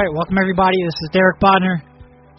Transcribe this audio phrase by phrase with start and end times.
[0.00, 0.80] All right, welcome everybody.
[0.80, 1.76] This is Derek Bodner,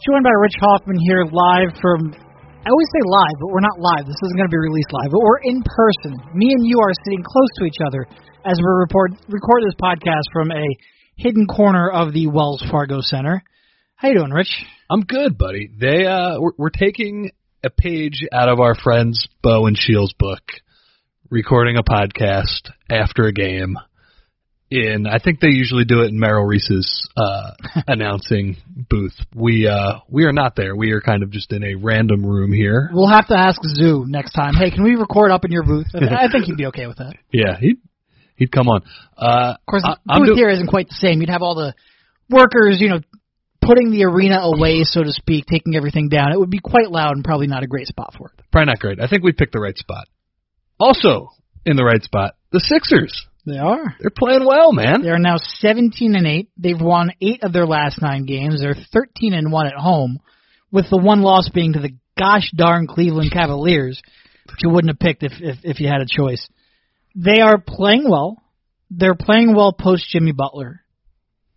[0.10, 2.10] joined by Rich Hofmann here live from.
[2.10, 4.08] I always say live, but we're not live.
[4.08, 6.18] This isn't going to be released live, but we're in person.
[6.34, 8.08] Me and you are sitting close to each other
[8.50, 10.66] as we report record this podcast from a
[11.18, 13.44] hidden corner of the Wells Fargo Center.
[13.94, 14.66] How you doing, Rich?
[14.90, 15.70] I'm good, buddy.
[15.70, 17.30] They uh, we're, we're taking
[17.64, 20.42] a page out of our friends Bo and Sheil's book,
[21.30, 23.78] recording a podcast after a game.
[24.72, 27.52] In I think they usually do it in Merrill Reese's uh,
[27.88, 28.56] announcing
[28.90, 29.14] booth.
[29.36, 30.78] We uh, we are not there.
[30.78, 32.90] We are kind of just in a random room here.
[32.94, 34.54] We'll have to ask Zoo next time.
[34.54, 35.88] Hey, can we record up in your booth?
[35.94, 37.16] I think he'd be okay with that.
[37.34, 37.80] Yeah, he'd
[38.38, 38.84] he'd come on.
[39.18, 41.20] Uh, Of course, I- booth do- here isn't quite the same.
[41.20, 41.76] You'd have all the
[42.30, 43.02] workers, you know,
[43.62, 46.32] putting the arena away, so to speak, taking everything down.
[46.32, 48.42] It would be quite loud and probably not a great spot for it.
[48.54, 49.02] probably not great.
[49.02, 50.08] I think we picked the right spot.
[50.80, 51.28] Also
[51.66, 53.28] in the right spot, the Sixers.
[53.46, 53.96] They are.
[54.00, 55.02] They're playing well, man.
[55.02, 56.50] They are now 17 and 8.
[56.58, 58.62] They've won 8 of their last 9 games.
[58.62, 60.20] They're 13 and 1 at home,
[60.72, 64.02] with the one loss being to the gosh darn Cleveland Cavaliers,
[64.46, 66.48] which you wouldn't have picked if if, if you had a choice.
[67.16, 68.38] They are playing well.
[68.90, 70.82] They're playing well post Jimmy Butler.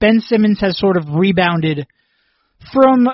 [0.01, 1.87] Ben Simmons has sort of rebounded
[2.73, 3.09] from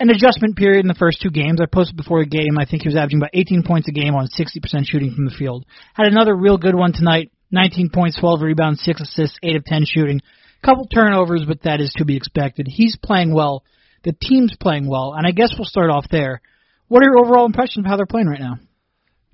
[0.00, 1.60] an adjustment period in the first two games.
[1.60, 2.58] I posted before the game.
[2.58, 5.34] I think he was averaging about 18 points a game on 60% shooting from the
[5.36, 5.64] field.
[5.94, 7.32] Had another real good one tonight.
[7.50, 10.20] 19 points, 12 rebounds, 6 assists, 8 of 10 shooting.
[10.62, 12.66] Couple turnovers, but that is to be expected.
[12.68, 13.64] He's playing well.
[14.04, 16.40] The team's playing well, and I guess we'll start off there.
[16.88, 18.58] What are your overall impressions of how they're playing right now?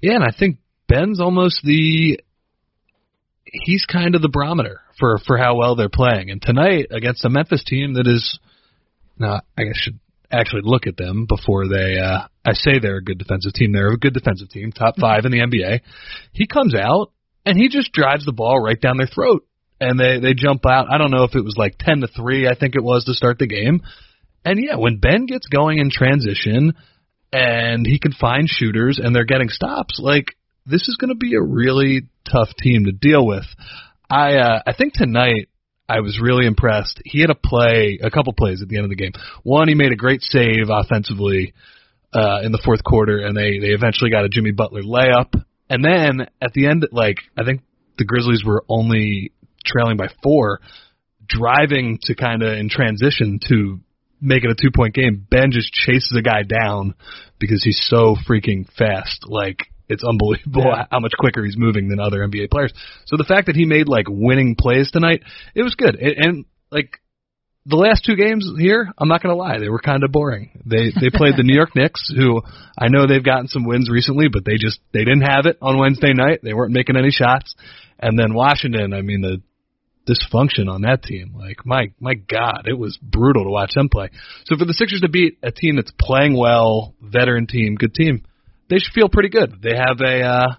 [0.01, 2.21] Yeah, and I think Ben's almost the
[3.45, 6.31] he's kind of the barometer for for how well they're playing.
[6.31, 8.39] And tonight against a Memphis team that is
[9.19, 9.99] now I guess should
[10.31, 13.73] actually look at them before they uh I say they're a good defensive team.
[13.73, 15.81] They're a good defensive team, top 5 in the NBA.
[16.33, 17.13] He comes out
[17.45, 19.47] and he just drives the ball right down their throat.
[19.81, 20.87] And they they jump out.
[20.91, 23.15] I don't know if it was like 10 to 3 I think it was to
[23.15, 23.83] start the game.
[24.45, 26.75] And yeah, when Ben gets going in transition
[27.33, 31.35] and he can find shooters and they're getting stops, like this is going to be
[31.35, 33.45] a really tough team to deal with.
[34.09, 35.49] I uh, I think tonight
[35.89, 37.03] I was really impressed.
[37.05, 39.13] He had a play, a couple plays at the end of the game.
[39.43, 41.53] One, he made a great save offensively
[42.13, 45.35] uh, in the fourth quarter, and they they eventually got a Jimmy Butler layup.
[45.71, 47.63] And then at the end, like I think
[47.99, 49.33] the Grizzlies were only
[49.65, 50.61] trailing by four,
[51.27, 53.81] driving to kind of in transition to
[54.21, 55.27] make it a two point game.
[55.29, 56.95] Ben just chases a guy down
[57.39, 59.25] because he's so freaking fast.
[59.27, 60.87] Like it's unbelievable Yeah.
[60.91, 62.73] how much quicker he's moving than other NBA players.
[63.07, 65.23] So the fact that he made like winning plays tonight,
[65.55, 65.97] it was good.
[66.01, 67.01] It, and like
[67.67, 70.61] the last two games here, I'm not gonna lie, they were kind of boring.
[70.67, 72.43] They they played the New York Knicks, who
[72.79, 75.79] I know they've gotten some wins recently, but they just they didn't have it on
[75.79, 76.41] Wednesday night.
[76.43, 77.55] They weren't making any shots.
[77.99, 79.41] And then Washington, I mean the
[80.07, 81.35] dysfunction on that team.
[81.35, 84.11] Like my my God, it was brutal to watch them play.
[84.45, 88.25] So for the Sixers to beat a team that's playing well, veteran team, good team,
[88.69, 89.63] they should feel pretty good.
[89.63, 90.55] They have a uh,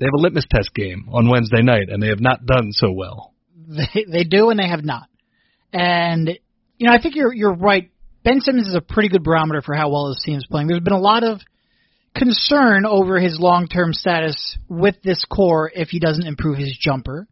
[0.00, 2.90] they have a litmus test game on Wednesday night, and they have not done so
[2.90, 3.34] well.
[3.68, 5.08] They they do and they have not.
[5.72, 6.38] And
[6.78, 7.90] you know, I think you're you're right.
[8.24, 10.68] Ben Simmons is a pretty good barometer for how well his team's playing.
[10.68, 11.40] There's been a lot of
[12.14, 17.26] concern over his long-term status with this core if he doesn't improve his jumper.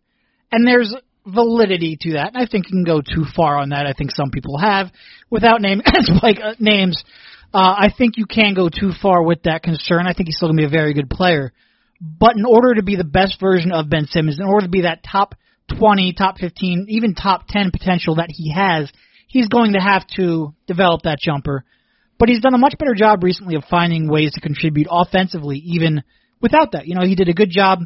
[0.52, 0.94] And there's
[1.26, 2.34] validity to that.
[2.34, 3.86] And I think you can go too far on that.
[3.86, 4.92] I think some people have
[5.28, 5.82] without name
[6.22, 7.02] like uh, names.
[7.52, 10.06] Uh, I think you can go too far with that concern.
[10.06, 11.52] I think he's still going to be a very good player.
[12.00, 14.82] But in order to be the best version of Ben Simmons, in order to be
[14.82, 15.34] that top
[15.78, 18.90] 20, top 15, even top 10 potential that he has,
[19.26, 21.64] he's going to have to develop that jumper.
[22.18, 26.02] But he's done a much better job recently of finding ways to contribute offensively, even
[26.40, 26.86] without that.
[26.86, 27.80] You know, he did a good job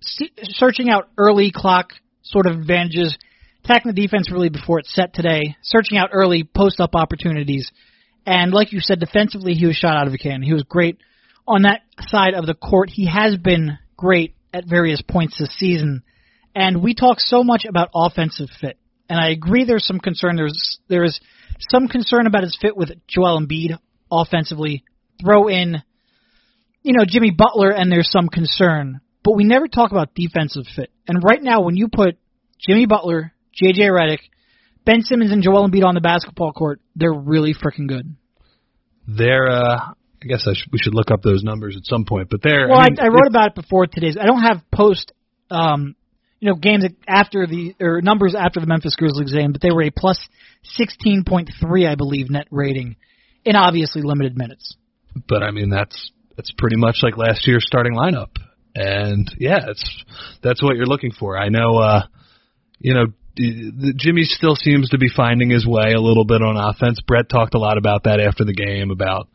[0.00, 1.92] searching out early clock
[2.22, 3.16] sort of advantages,
[3.64, 7.70] attacking the defense really before it's set today, searching out early post up opportunities.
[8.26, 10.42] And like you said, defensively, he was shot out of a cannon.
[10.42, 10.98] He was great
[11.46, 12.90] on that side of the court.
[12.90, 16.02] He has been great at various points this season.
[16.54, 18.78] And we talk so much about offensive fit.
[19.08, 20.36] And I agree there's some concern.
[20.36, 21.20] There's there's
[21.70, 23.78] some concern about his fit with Joel Embiid
[24.10, 24.84] offensively.
[25.22, 25.82] Throw in,
[26.82, 29.00] you know, Jimmy Butler, and there's some concern.
[29.22, 30.90] But we never talk about defensive fit.
[31.06, 32.18] And right now, when you put
[32.66, 33.82] Jimmy Butler, J.J.
[33.82, 34.18] Redick,
[34.84, 38.16] Ben Simmons, and Joel Embiid on the basketball court, they're really freaking good.
[39.06, 42.28] They're, uh, I guess I sh- we should look up those numbers at some point,
[42.30, 42.68] but they're.
[42.68, 44.16] Well, I, mean, I wrote about it before today's.
[44.20, 45.12] I don't have post,
[45.50, 45.94] um,
[46.44, 49.84] you know, games after the or numbers after the Memphis Grizzlies game, but they were
[49.84, 50.20] a plus
[50.62, 52.96] sixteen point three, I believe, net rating
[53.46, 54.76] in obviously limited minutes.
[55.26, 58.36] but I mean that's that's pretty much like last year's starting lineup.
[58.74, 60.04] And yeah, it's
[60.42, 61.38] that's what you're looking for.
[61.38, 62.02] I know uh
[62.78, 63.06] you know
[63.96, 67.00] Jimmy still seems to be finding his way a little bit on offense.
[67.00, 69.28] Brett talked a lot about that after the game about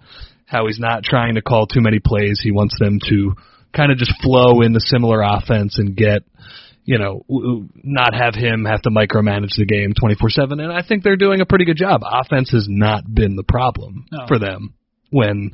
[0.46, 2.40] how he's not trying to call too many plays.
[2.44, 3.34] He wants them to
[3.76, 6.24] kind of just flow in the similar offense and get,
[6.90, 7.22] you know,
[7.84, 11.46] not have him have to micromanage the game 24/7 and I think they're doing a
[11.46, 12.02] pretty good job.
[12.04, 14.26] Offense has not been the problem No.
[14.28, 14.74] for them
[15.12, 15.52] when,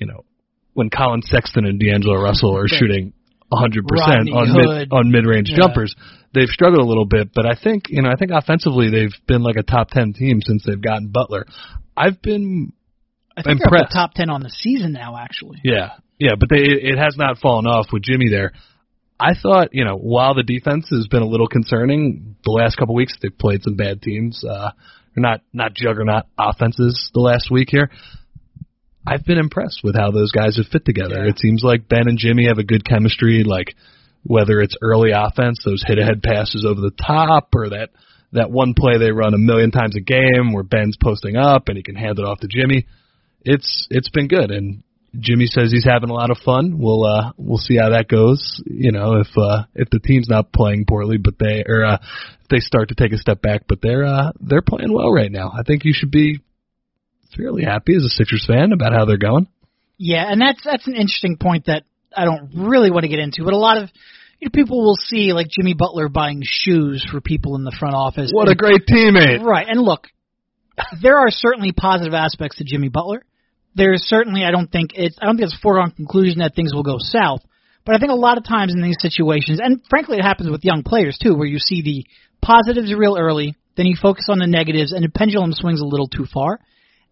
[0.00, 0.24] you know,
[0.72, 3.12] when Collin Sexton and D'Angelo Russell are shooting
[3.52, 4.66] 100% Rodney on Hood.
[4.66, 5.58] mid, on mid-range Yeah.
[5.58, 5.94] jumpers.
[6.32, 9.42] They've struggled a little bit, but I think, you know, I think offensively they've been
[9.44, 11.46] like a top 10 team since they've gotten Butler.
[11.96, 12.72] I've been
[13.36, 13.90] I think they're Impressed.
[13.92, 15.16] the top ten on the season now.
[15.16, 18.52] Actually, yeah, yeah, but they it has not fallen off with Jimmy there.
[19.18, 22.94] I thought, you know, while the defense has been a little concerning the last couple
[22.94, 24.44] weeks, they've played some bad teams.
[24.44, 24.70] Uh,
[25.14, 27.90] they're not not juggernaut offenses the last week here.
[29.06, 31.24] I've been impressed with how those guys have fit together.
[31.24, 31.30] Yeah.
[31.30, 33.44] It seems like Ben and Jimmy have a good chemistry.
[33.44, 33.76] Like
[34.24, 37.90] whether it's early offense, those hit ahead passes over the top, or that
[38.32, 41.76] that one play they run a million times a game where Ben's posting up and
[41.76, 42.86] he can hand it off to Jimmy.
[43.42, 44.82] It's it's been good, and
[45.18, 46.78] Jimmy says he's having a lot of fun.
[46.78, 48.62] We'll uh we'll see how that goes.
[48.66, 51.98] You know, if uh if the team's not playing poorly, but they or uh
[52.42, 55.30] if they start to take a step back, but they're uh they're playing well right
[55.30, 55.52] now.
[55.56, 56.40] I think you should be
[57.36, 59.48] fairly happy as a Sixers fan about how they're going.
[59.98, 61.84] yeah, and that's that's an interesting point that
[62.16, 63.90] I don't really want to get into, but a lot of
[64.40, 67.94] you know, people will see like Jimmy Butler buying shoes for people in the front
[67.94, 68.30] office.
[68.32, 69.42] What a great teammate!
[69.42, 70.08] Right, and look,
[71.02, 73.24] there are certainly positive aspects to Jimmy Butler.
[73.74, 76.72] There's certainly, I don't think it's, I don't think it's a foregone conclusion that things
[76.72, 77.40] will go south.
[77.84, 80.64] But I think a lot of times in these situations, and frankly, it happens with
[80.64, 82.06] young players too, where you see the
[82.40, 86.08] positives real early, then you focus on the negatives, and the pendulum swings a little
[86.08, 86.60] too far.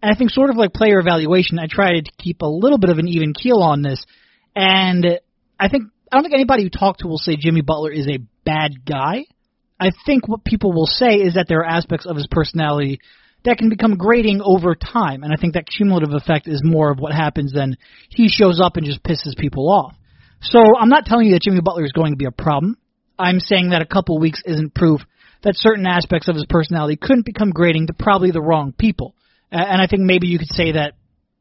[0.03, 2.91] And I think, sort of like player evaluation, I try to keep a little bit
[2.91, 4.05] of an even keel on this.
[4.55, 5.20] And
[5.58, 8.19] I think I don't think anybody who talked to will say Jimmy Butler is a
[8.44, 9.25] bad guy.
[9.81, 13.00] I think what people will say is that there are aspects of his personality
[13.44, 16.99] that can become grating over time, and I think that cumulative effect is more of
[16.99, 17.77] what happens than
[18.09, 19.94] he shows up and just pisses people off.
[20.43, 22.77] So I'm not telling you that Jimmy Butler is going to be a problem.
[23.19, 25.00] I'm saying that a couple weeks isn't proof
[25.43, 29.15] that certain aspects of his personality couldn't become grating to probably the wrong people.
[29.50, 30.94] And I think maybe you could say that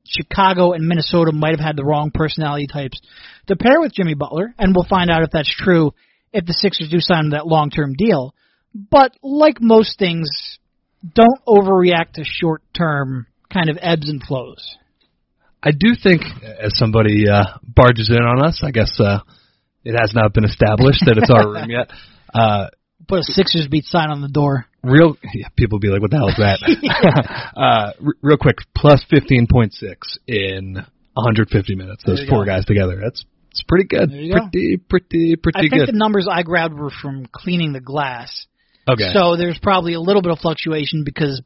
[0.06, 3.00] Chicago and Minnesota might have had the wrong personality types
[3.48, 5.94] to pair with Jimmy Butler, and we'll find out if that's true
[6.33, 8.33] if the Sixers do sign that long-term deal.
[8.74, 10.30] But like most things,
[11.03, 14.77] don't overreact to short-term kind of ebbs and flows.
[15.63, 19.19] I do think, as somebody uh, barges in on us, I guess uh,
[19.83, 21.92] it has not been established that it's our room yet.
[22.33, 22.69] Uh,
[23.09, 24.65] Put a Sixers beat sign on the door.
[24.83, 29.03] real yeah, people be like, "What the hell is that?" uh, r- real quick, plus
[29.09, 30.75] fifteen point six in
[31.13, 32.03] 150 minutes.
[32.06, 32.51] Those four go.
[32.51, 33.01] guys together.
[33.03, 34.12] That's it's pretty good.
[34.12, 34.39] You go.
[34.50, 38.48] Pretty pretty I pretty think the numbers I grabbed were from cleaning the glass.
[38.93, 39.11] Okay.
[39.13, 41.41] So there's probably a little bit of fluctuation because,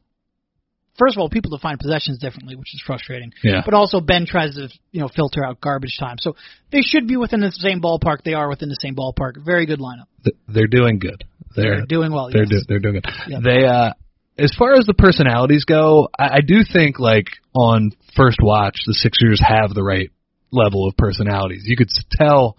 [0.98, 3.32] first of all, people define possessions differently, which is frustrating.
[3.42, 3.62] yeah.
[3.64, 6.16] But also Ben tries to you know filter out garbage time.
[6.18, 6.36] So
[6.70, 8.22] they should be within the same ballpark.
[8.24, 9.44] They are within the same ballpark.
[9.44, 10.06] Very good lineup.
[10.48, 11.24] They're doing good.
[11.54, 12.30] They're They're doing well.
[12.30, 12.50] they're yes.
[12.50, 13.06] do, they're doing good.
[13.28, 13.42] Yep.
[13.42, 13.92] They uh
[14.38, 18.94] as far as the personalities go, I, I do think like on first watch the
[18.94, 20.10] Sixers have the right
[20.50, 21.62] level of personalities.
[21.64, 22.56] You could tell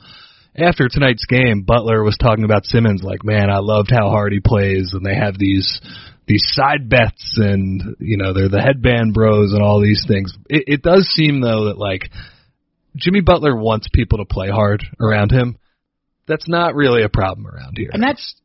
[0.57, 4.39] after tonight's game, Butler was talking about Simmons like, "Man, I loved how hard he
[4.39, 5.81] plays," and they have these
[6.27, 10.35] these side bets, and you know they're the headband bros and all these things.
[10.49, 12.09] It, it does seem though that like
[12.97, 15.57] Jimmy Butler wants people to play hard around him.
[16.27, 17.89] That's not really a problem around here.
[17.93, 18.35] And that's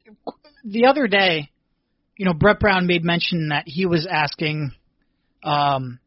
[0.65, 1.51] the other day.
[2.17, 4.73] You know, Brett Brown made mention that he was asking,
[5.43, 5.99] um,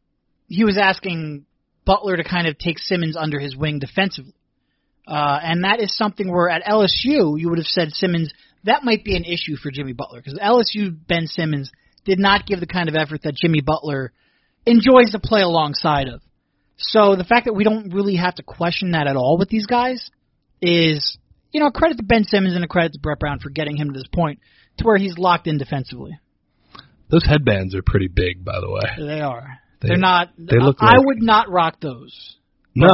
[0.46, 1.44] he was asking
[1.84, 4.32] Butler to kind of take Simmons under his wing defensively,
[5.06, 8.32] uh, and that is something where at LSU you would have said Simmons
[8.64, 11.70] that might be an issue for Jimmy Butler because LSU Ben Simmons
[12.04, 14.12] did not give the kind of effort that Jimmy Butler
[14.66, 16.20] enjoys to play alongside of.
[16.76, 19.66] So the fact that we don't really have to question that at all with these
[19.66, 20.10] guys
[20.60, 21.16] is,
[21.52, 23.92] you know, credit to Ben Simmons and a credit to Brett Brown for getting him
[23.92, 24.40] to this point
[24.78, 26.18] to where he's locked in defensively.
[27.08, 28.82] Those headbands are pretty big, by the way.
[28.98, 29.58] They are.
[29.80, 30.30] They- are not.
[30.36, 32.36] they look I like- would not rock those.
[32.74, 32.88] No,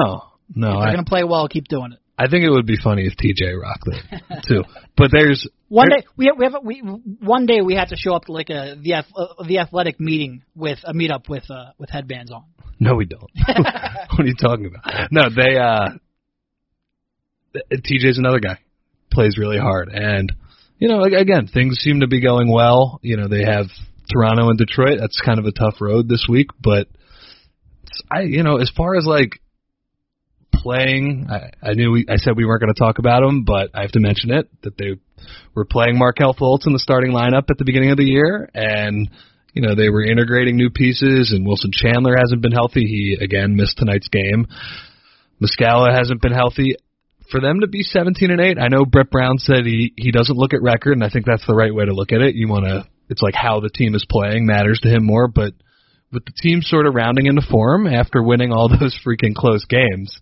[0.55, 0.69] no.
[0.69, 1.99] if they're I, going to play well, keep doing it.
[2.19, 4.65] I think it would be funny if TJ rocked it too.
[4.95, 6.79] But there's One day we have, we have we
[7.21, 10.43] one day we have to show up to like a the uh, the athletic meeting
[10.55, 12.45] with a meetup with uh with headbands on.
[12.79, 13.23] No, we don't.
[13.47, 15.11] what are you talking about?
[15.11, 15.57] No, they.
[15.57, 15.89] uh
[17.73, 18.59] TJ's another guy.
[19.11, 20.33] Plays really hard, and
[20.79, 22.99] you know, again, things seem to be going well.
[23.03, 23.67] You know, they have
[24.13, 24.99] Toronto and Detroit.
[25.01, 26.89] That's kind of a tough road this week, but
[28.11, 29.42] I, you know, as far as like
[30.53, 33.71] playing, I, I knew we, I said we weren't going to talk about them, but
[33.75, 34.97] I have to mention it that they
[35.55, 39.11] were playing Markelle Fultz in the starting lineup at the beginning of the year, and
[39.53, 41.33] you know they were integrating new pieces.
[41.33, 44.47] And Wilson Chandler hasn't been healthy; he again missed tonight's game.
[45.43, 46.77] Muscala hasn't been healthy.
[47.31, 50.37] For them to be 17 and 8, I know Brett Brown said he he doesn't
[50.37, 52.35] look at record, and I think that's the right way to look at it.
[52.35, 55.55] You want to, it's like how the team is playing matters to him more, but
[56.13, 60.21] with the team sort of rounding into form after winning all those freaking close games,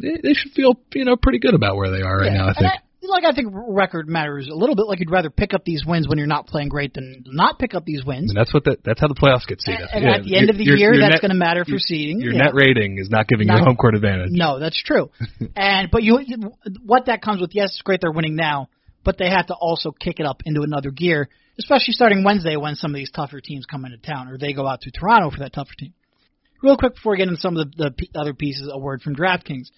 [0.00, 2.48] they, they should feel you know pretty good about where they are right Yeah, now.
[2.48, 2.66] I think.
[2.72, 4.84] I- like I think record matters a little bit.
[4.86, 7.72] Like you'd rather pick up these wins when you're not playing great than not pick
[7.74, 8.30] up these wins.
[8.30, 9.80] and that's what the, that's how the playoffs get seeded.
[9.80, 11.64] And, and Yeah, at the end of the your- year, your that's going to matter
[11.64, 12.20] for your- seeding.
[12.20, 12.42] Your yeah.
[12.42, 14.28] net rating is not giving you Not- a home court advantage.
[14.32, 15.10] No, that's true.
[15.56, 16.52] and but you, you,
[16.84, 17.54] what that comes with?
[17.54, 18.68] Yes, it's great they're winning now,
[19.04, 22.74] but they have to also kick it up into another gear, especially starting Wednesday when
[22.74, 25.38] some of these tougher teams come into town or they go out to Toronto for
[25.38, 25.94] that tougher team.
[26.62, 29.00] Real quick before we get into some of the, the p- other pieces, a word
[29.00, 29.68] from DraftKings.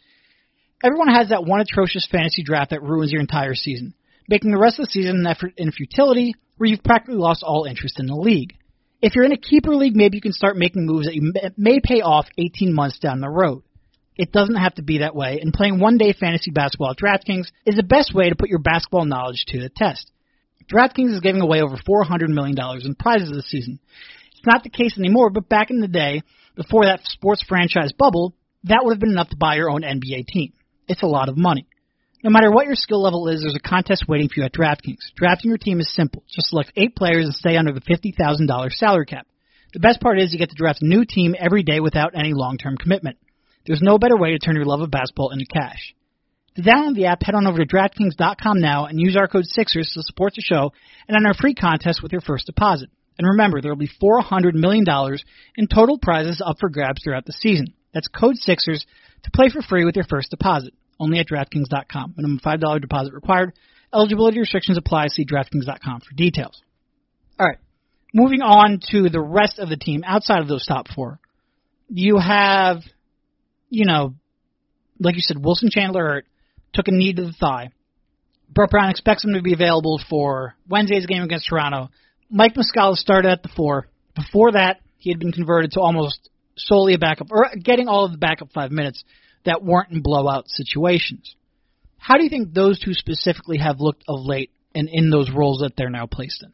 [0.83, 3.93] Everyone has that one atrocious fantasy draft that ruins your entire season,
[4.29, 7.65] making the rest of the season an effort in futility where you've practically lost all
[7.65, 8.55] interest in the league.
[9.03, 11.81] If you're in a keeper league, maybe you can start making moves that you may-
[11.81, 13.63] pay off 18 months down the road.
[14.17, 17.49] It doesn't have to be that way, and playing one day fantasy basketball at DraftKings
[17.67, 20.11] is the best way to put your basketball knowledge to the test.
[20.73, 23.81] DraftKings is giving away over $400 million in prizes this season.
[24.33, 26.23] It's not the case anymore, but back in the day,
[26.55, 28.35] before that sports franchise bubble,
[28.65, 30.53] that would have been enough to buy your own NBA team.
[30.91, 31.69] It's a lot of money.
[32.25, 35.15] No matter what your skill level is, there's a contest waiting for you at DraftKings.
[35.15, 36.25] Drafting your team is simple.
[36.29, 39.29] Just select eight players and stay under the $50,000 salary cap.
[39.73, 42.33] The best part is you get to draft a new team every day without any
[42.35, 43.19] long-term commitment.
[43.65, 45.95] There's no better way to turn your love of basketball into cash.
[46.57, 49.93] To download the app, head on over to DraftKings.com now and use our code Sixers
[49.95, 50.73] to support the show
[51.07, 52.91] and enter a free contest with your first deposit.
[53.17, 54.85] And remember, there will be $400 million
[55.57, 57.75] in total prizes up for grabs throughout the season.
[57.95, 58.85] That's code Sixers
[59.23, 60.75] to play for free with your first deposit.
[61.00, 62.14] Only at DraftKings.com.
[62.16, 63.54] Minimum $5 deposit required.
[63.92, 65.09] Eligibility restrictions apply.
[65.09, 66.62] See DraftKings.com for details.
[67.38, 67.59] All right.
[68.12, 71.19] Moving on to the rest of the team outside of those top four.
[71.88, 72.83] You have,
[73.71, 74.14] you know,
[75.00, 76.25] like you said, Wilson Chandler
[76.75, 77.71] took a knee to the thigh.
[78.52, 81.88] Brett Brown expects him to be available for Wednesday's game against Toronto.
[82.28, 83.88] Mike Muscala started at the four.
[84.14, 88.12] Before that, he had been converted to almost solely a backup, or getting all of
[88.12, 89.02] the backup five minutes
[89.45, 91.35] that weren't in blowout situations.
[91.99, 95.61] How do you think those two specifically have looked of late and in those roles
[95.61, 96.53] that they're now placed in?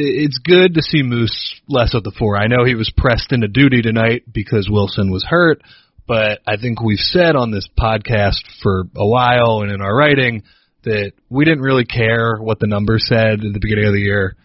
[0.00, 2.36] it's good to see Moose less of the four.
[2.36, 5.62] I know he was pressed into duty tonight because Wilson was hurt,
[6.06, 10.44] but I think we've said on this podcast for a while and in our writing
[10.84, 14.36] that we didn't really care what the numbers said at the beginning of the year.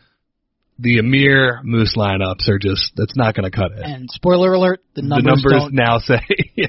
[0.79, 3.81] The Amir Moose lineups are just that's not going to cut it.
[3.83, 6.21] And spoiler alert, the numbers, the numbers now say
[6.55, 6.67] yeah,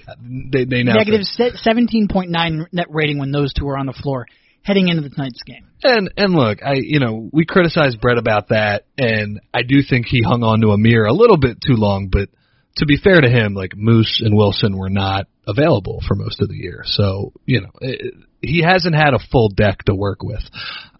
[0.53, 1.51] they they now Negative say.
[1.53, 4.27] 17.9 net rating when those two are on the floor
[4.65, 5.69] heading into the tonight's game.
[5.83, 10.07] And and look, I you know we criticized Brett about that, and I do think
[10.07, 12.09] he hung on to Amir a little bit too long.
[12.11, 12.31] But
[12.77, 16.49] to be fair to him, like Moose and Wilson were not available for most of
[16.49, 20.43] the year, so you know it, he hasn't had a full deck to work with.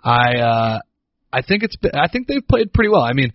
[0.03, 0.79] I uh
[1.39, 3.03] I think it's been, I think they've played pretty well.
[3.03, 3.33] I mean.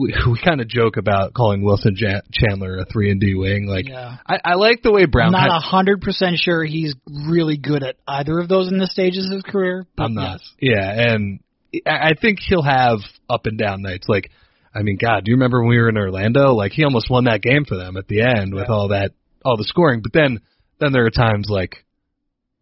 [0.00, 3.66] We, we kind of joke about calling Wilson Jan- Chandler a three and D wing.
[3.66, 4.18] Like Yeah.
[4.24, 5.34] I, I like the way Brown.
[5.34, 6.94] I'm not a hundred percent sure he's
[7.28, 9.86] really good at either of those in the stages of his career.
[9.96, 10.40] But I'm not.
[10.60, 10.76] yes.
[10.76, 11.40] Yeah, and
[11.84, 14.06] I I think he'll have up and down nights.
[14.08, 14.30] Like,
[14.72, 16.54] I mean, God, do you remember when we were in Orlando?
[16.54, 18.72] Like, he almost won that game for them at the end with Yeah.
[18.76, 19.10] all that,
[19.44, 20.00] all the scoring.
[20.00, 20.38] But then,
[20.78, 21.84] then there are times like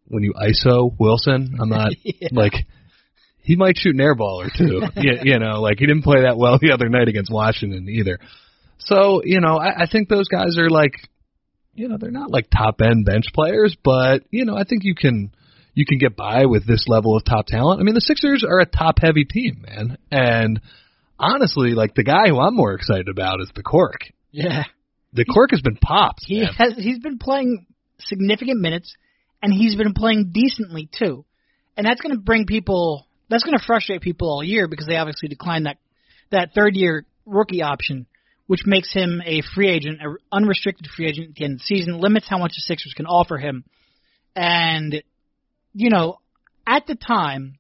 [0.06, 1.54] when you ISO Wilson.
[1.60, 2.28] I'm not Yeah.
[2.32, 2.54] like
[3.46, 4.82] he might shoot an air ball or two.
[4.96, 8.18] you, you know, like he didn't play that well the other night against Washington either.
[8.78, 10.92] So you know, I, I think those guys are like,
[11.74, 14.94] you know, they're not like top end bench players, but you know, I think you
[14.94, 15.32] can
[15.74, 17.80] you can get by with this level of top talent.
[17.80, 20.60] I mean, the Sixers are a top heavy team, man, and
[21.18, 24.00] honestly, like the guy who I'm more excited about is the Cork.
[24.32, 24.64] Yeah.
[25.12, 26.24] The Cork has been popped.
[26.26, 26.52] He man.
[26.58, 27.66] has he's been playing
[28.00, 28.94] significant minutes
[29.42, 31.24] and he's been playing decently too.
[31.76, 34.96] And that's going to bring people that's going to frustrate people all year because they
[34.96, 35.78] obviously declined that
[36.30, 38.06] that third year rookie option
[38.46, 41.64] which makes him a free agent, an unrestricted free agent at the end of the
[41.64, 43.64] season, limits how much the Sixers can offer him.
[44.34, 45.02] And
[45.74, 46.18] you know,
[46.66, 47.58] at the time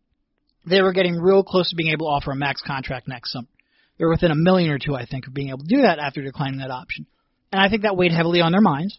[0.64, 3.48] they were getting real close to being able to offer a max contract next summer.
[3.98, 5.98] They were within a million or two, I think, of being able to do that
[5.98, 7.06] after declining that option.
[7.52, 8.98] And I think that weighed heavily on their minds.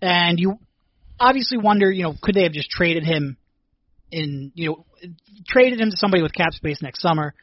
[0.00, 0.58] And you
[1.20, 3.36] obviously wonder, you know, could they have just traded him
[4.14, 4.86] in, you know,
[5.46, 7.34] traded him to somebody with cap space next summer?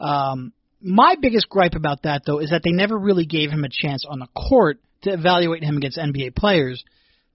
[0.00, 3.68] Um, my biggest gripe about that, though, is that they never really gave him a
[3.70, 6.82] chance on the court to evaluate him against NBA players.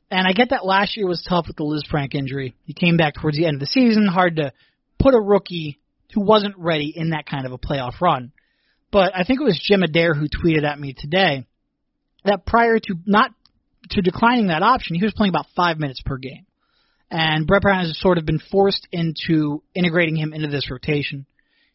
[0.09, 2.55] And I get that last year was tough with the Lisfranc injury.
[2.63, 4.53] He came back towards the end of the season, hard to
[4.99, 5.79] put a rookie
[6.13, 8.31] who wasn't ready in that kind of a playoff run.
[8.91, 11.45] But I think it was Jim Adair who tweeted at me today
[12.23, 13.31] that prior to not
[13.91, 16.46] to declining that option, he was playing about five minutes per game.
[17.09, 21.25] And Brett Brown has sort of been forced into integrating him into this rotation.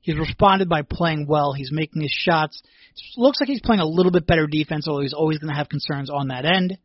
[0.01, 1.53] He's responded by playing well.
[1.53, 2.61] He's making his shots.
[3.17, 5.69] Looks like he's playing a little bit better defense, although he's always going to have
[5.69, 6.77] concerns on that end.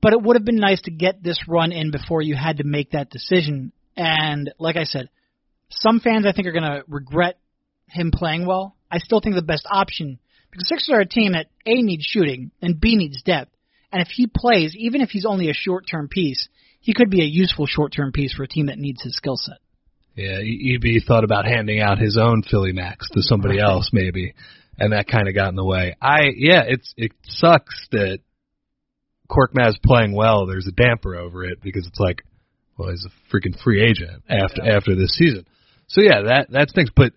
[0.00, 2.64] But it would have been nice to get this run in before you had to
[2.64, 3.72] make that decision.
[3.96, 5.10] And like I said,
[5.68, 7.38] some fans I think are going to regret
[7.86, 8.76] him playing well.
[8.90, 10.18] I still think the best option
[10.50, 13.50] because Sixers are a team that A needs shooting and B needs depth.
[13.92, 16.48] And if he plays, even if he's only a short term piece,
[16.82, 19.36] he could be a useful short term piece for a team that needs his skill
[19.36, 19.58] set.
[20.14, 23.70] Yeah, EB thought about handing out his own Philly Max to somebody right.
[23.70, 24.34] else maybe,
[24.78, 25.96] and that kind of got in the way.
[26.02, 28.18] I yeah, it's it sucks that
[29.30, 30.44] Korkmaz playing well.
[30.46, 32.24] There's a damper over it because it's like,
[32.76, 34.76] well, he's a freaking free agent after yeah.
[34.76, 35.46] after this season.
[35.86, 36.90] So yeah, that that stinks.
[36.94, 37.12] But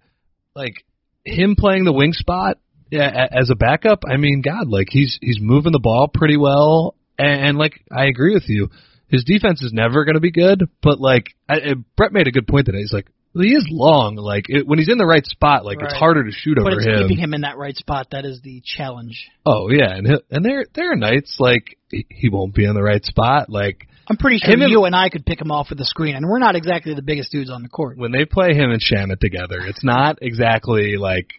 [0.55, 0.85] like
[1.25, 2.59] him playing the wing spot
[2.91, 6.95] yeah, as a backup, I mean, God, like he's he's moving the ball pretty well,
[7.17, 8.69] and, and like I agree with you
[9.09, 12.47] his defense is never going to be good, but like I, Brett made a good
[12.47, 12.79] point today.
[12.79, 13.07] He's like,
[13.43, 14.15] he is long.
[14.15, 15.91] Like it, when he's in the right spot, like right.
[15.91, 17.07] it's harder to shoot but over it's him.
[17.07, 19.29] Keeping him in that right spot that is the challenge.
[19.45, 23.03] Oh yeah, and and there there are nights like he, won't be in the right
[23.03, 23.49] spot.
[23.49, 26.15] Like I'm pretty sure you and, and I could pick him off with the screen,
[26.15, 27.97] and we're not exactly the biggest dudes on the court.
[27.97, 31.33] When they play him and Shamet together, it's not exactly like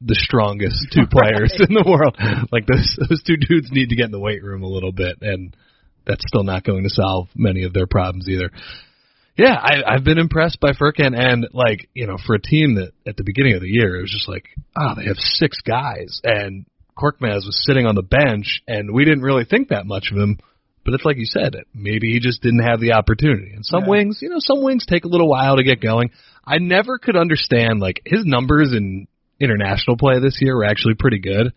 [0.00, 1.68] the strongest two players right.
[1.68, 2.16] in the world.
[2.52, 5.18] Like those those two dudes need to get in the weight room a little bit
[5.22, 5.56] and
[6.06, 8.50] that's still not going to solve many of their problems either.
[9.36, 12.92] Yeah, I, I've been impressed by Furkan, and like you know, for a team that
[13.06, 16.20] at the beginning of the year it was just like, oh, they have six guys,
[16.24, 16.64] and
[16.96, 20.38] Korkmaz was sitting on the bench, and we didn't really think that much of him.
[20.84, 23.50] But it's like you said, maybe he just didn't have the opportunity.
[23.52, 23.90] And some yeah.
[23.90, 26.10] wings, you know, some wings take a little while to get going.
[26.46, 29.08] I never could understand like his numbers in
[29.40, 31.52] international play this year were actually pretty good.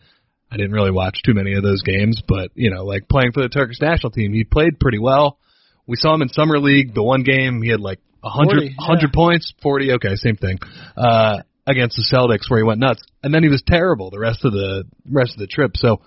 [0.52, 3.42] I didn't really watch too many of those games, but you know, like playing for
[3.42, 5.38] the Turkish national team, he played pretty well.
[5.86, 6.94] We saw him in summer league.
[6.94, 9.92] The one game he had like a hundred hundred points, forty.
[9.94, 10.60] Okay, same thing.
[10.98, 14.44] Uh, against the Celtics where he went nuts, and then he was terrible the rest
[14.44, 15.78] of the rest of the trip.
[15.78, 16.02] So.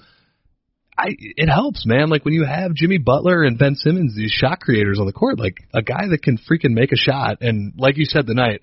[0.94, 2.10] I it helps, man.
[2.10, 5.38] Like when you have Jimmy Butler and Ben Simmons, these shot creators on the court,
[5.38, 7.38] like a guy that can freaking make a shot.
[7.40, 8.60] And like you said tonight,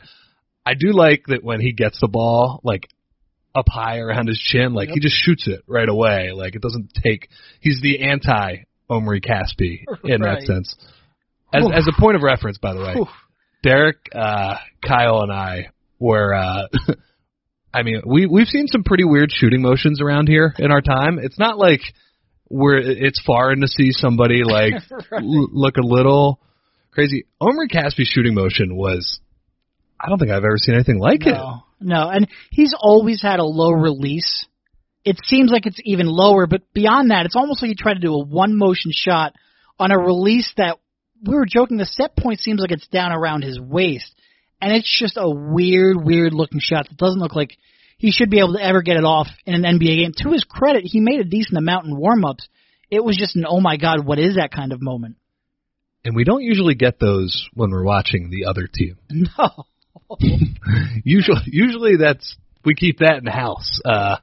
[0.63, 2.87] I do like that when he gets the ball, like
[3.55, 4.73] up high around his chin.
[4.73, 4.95] Like yep.
[4.95, 6.31] he just shoots it right away.
[6.31, 7.29] Like it doesn't take.
[7.59, 10.39] He's the anti Omri Caspi in right.
[10.39, 10.75] that sense.
[11.53, 11.71] As Oof.
[11.73, 13.07] as a point of reference, by the way, Oof.
[13.63, 16.33] Derek, uh, Kyle, and I were.
[16.33, 16.67] Uh,
[17.73, 21.19] I mean, we we've seen some pretty weird shooting motions around here in our time.
[21.19, 21.81] It's not like
[22.49, 24.73] we're it's foreign to see somebody like
[25.11, 25.21] right.
[25.21, 26.39] l- look a little
[26.91, 27.25] crazy.
[27.39, 29.19] Omri Caspi's shooting motion was.
[30.01, 31.31] I don't think I've ever seen anything like no.
[31.31, 31.68] it.
[31.79, 34.45] No, and he's always had a low release.
[35.05, 37.99] It seems like it's even lower, but beyond that, it's almost like he tried to
[37.99, 39.33] do a one motion shot
[39.79, 40.77] on a release that
[41.25, 41.77] we were joking.
[41.77, 44.13] The set point seems like it's down around his waist,
[44.61, 47.57] and it's just a weird, weird looking shot that doesn't look like
[47.97, 50.11] he should be able to ever get it off in an NBA game.
[50.17, 52.47] To his credit, he made a decent amount in warm ups.
[52.91, 55.15] It was just an oh my god, what is that kind of moment?
[56.03, 58.97] And we don't usually get those when we're watching the other team.
[59.37, 59.65] No.
[61.09, 63.79] usually, usually that's we keep that in the house.
[63.83, 64.17] Uh,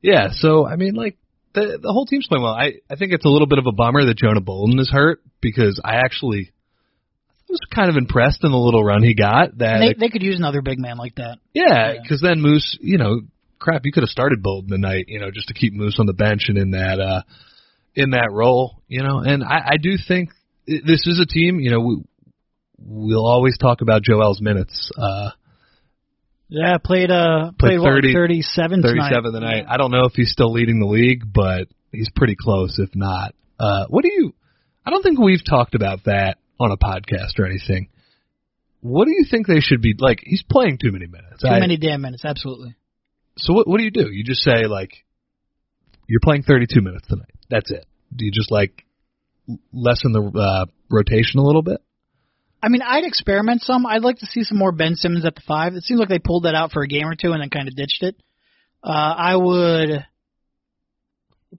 [0.00, 0.28] yeah.
[0.32, 1.16] So I mean, like
[1.54, 2.54] the the whole team's playing well.
[2.54, 5.20] I I think it's a little bit of a bummer that Jonah Bolden is hurt
[5.40, 6.50] because I actually
[7.48, 9.58] was kind of impressed in the little run he got.
[9.58, 11.38] That they, they could use another big man like that.
[11.52, 12.30] Yeah, because yeah.
[12.30, 13.20] then Moose, you know,
[13.58, 16.12] crap, you could have started Bolden tonight, you know, just to keep Moose on the
[16.12, 17.22] bench and in that uh
[17.94, 19.18] in that role, you know.
[19.18, 20.30] And I, I do think
[20.66, 22.02] this is a team, you know, we,
[22.78, 24.90] we'll always talk about Joel's minutes.
[24.96, 25.30] Uh,
[26.54, 29.38] yeah, played uh played, played 30, what, 37 37 tonight.
[29.38, 29.64] tonight.
[29.68, 33.34] I don't know if he's still leading the league, but he's pretty close if not.
[33.58, 34.34] Uh what do you
[34.86, 37.88] I don't think we've talked about that on a podcast or anything.
[38.80, 41.42] What do you think they should be like he's playing too many minutes.
[41.42, 42.76] Too I, many damn minutes, absolutely.
[43.36, 44.10] So what what do you do?
[44.10, 44.92] You just say like
[46.06, 47.32] you're playing 32 minutes tonight.
[47.50, 47.84] That's it.
[48.14, 48.84] Do you just like
[49.72, 51.80] lessen the uh rotation a little bit?
[52.64, 53.84] I mean, I'd experiment some.
[53.84, 55.74] I'd like to see some more Ben Simmons at the five.
[55.74, 57.68] It seems like they pulled that out for a game or two and then kind
[57.68, 58.16] of ditched it.
[58.82, 60.06] Uh, I would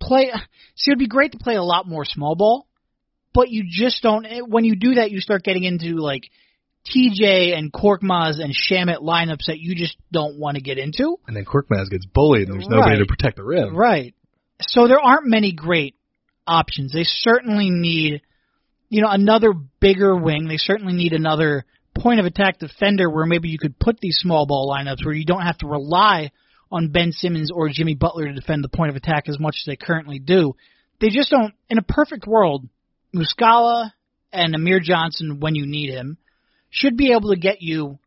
[0.01, 0.31] play.
[0.75, 2.67] See, it would be great to play a lot more small ball,
[3.35, 4.25] but you just don't.
[4.49, 6.23] When you do that, you start getting into like
[6.87, 11.17] TJ and Korkmaz and Shamet lineups that you just don't want to get into.
[11.27, 13.75] And then Korkmaz gets bullied, and there's nobody to protect the rim.
[13.75, 14.15] Right.
[14.61, 15.95] So there aren't many great
[16.47, 16.93] options.
[16.93, 18.21] They certainly need
[18.89, 20.47] you know, another bigger wing.
[20.47, 24.45] They certainly need another point of attack defender where maybe you could put these small
[24.45, 26.31] ball lineups where you don't have to rely
[26.71, 29.65] on Ben Simmons or Jimmy Butler to defend the point of attack as much as
[29.65, 30.55] they currently do.
[30.99, 31.53] They just don't.
[31.69, 32.67] In a perfect world,
[33.15, 33.91] Muscala
[34.31, 36.17] and Amir Johnson, when you need him,
[36.69, 37.99] should be able to get you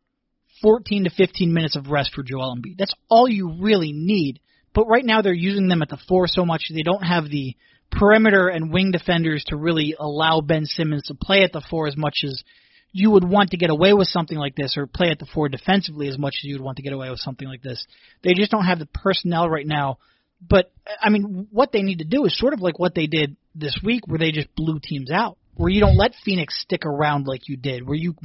[0.61, 2.77] 14 to 15 minutes of rest for Joel Embiid.
[2.77, 4.39] That's all you really need.
[4.73, 7.55] But right now they're using them at the four so much they don't have the
[7.91, 11.97] perimeter and wing defenders to really allow Ben Simmons to play at the four as
[11.97, 12.43] much as
[12.91, 15.49] you would want to get away with something like this or play at the four
[15.49, 17.85] defensively as much as you would want to get away with something like this.
[18.23, 19.99] They just don't have the personnel right now.
[20.47, 20.71] But
[21.01, 23.77] I mean, what they need to do is sort of like what they did this
[23.83, 27.49] week, where they just blew teams out, where you don't let Phoenix stick around like
[27.49, 28.15] you did, where you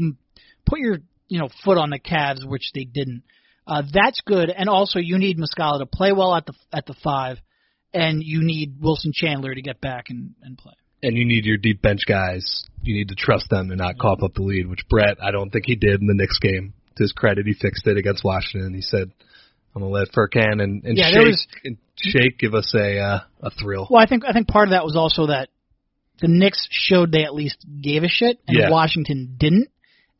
[0.64, 0.98] put your
[1.28, 3.24] you know foot on the Cavs, which they didn't.
[3.66, 6.94] Uh, that's good, and also you need Muscala to play well at the at the
[7.02, 7.38] five,
[7.94, 11.58] and you need Wilson Chandler to get back and, and play and you need your
[11.58, 12.64] deep bench guys.
[12.82, 15.50] You need to trust them to not cough up the lead, which Brett, I don't
[15.50, 16.72] think he did in the Knicks game.
[16.96, 18.72] To his credit, he fixed it against Washington.
[18.72, 19.10] He said,
[19.74, 23.20] "I'm gonna let Furkan and, and yeah, Shake was, and Shake give us a uh,
[23.42, 25.48] a thrill." Well, I think I think part of that was also that
[26.20, 28.70] the Knicks showed they at least gave a shit, and yeah.
[28.70, 29.68] Washington didn't.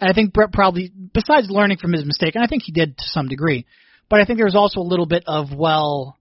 [0.00, 2.98] And I think Brett probably, besides learning from his mistake, and I think he did
[2.98, 3.64] to some degree,
[4.10, 6.18] but I think there was also a little bit of well,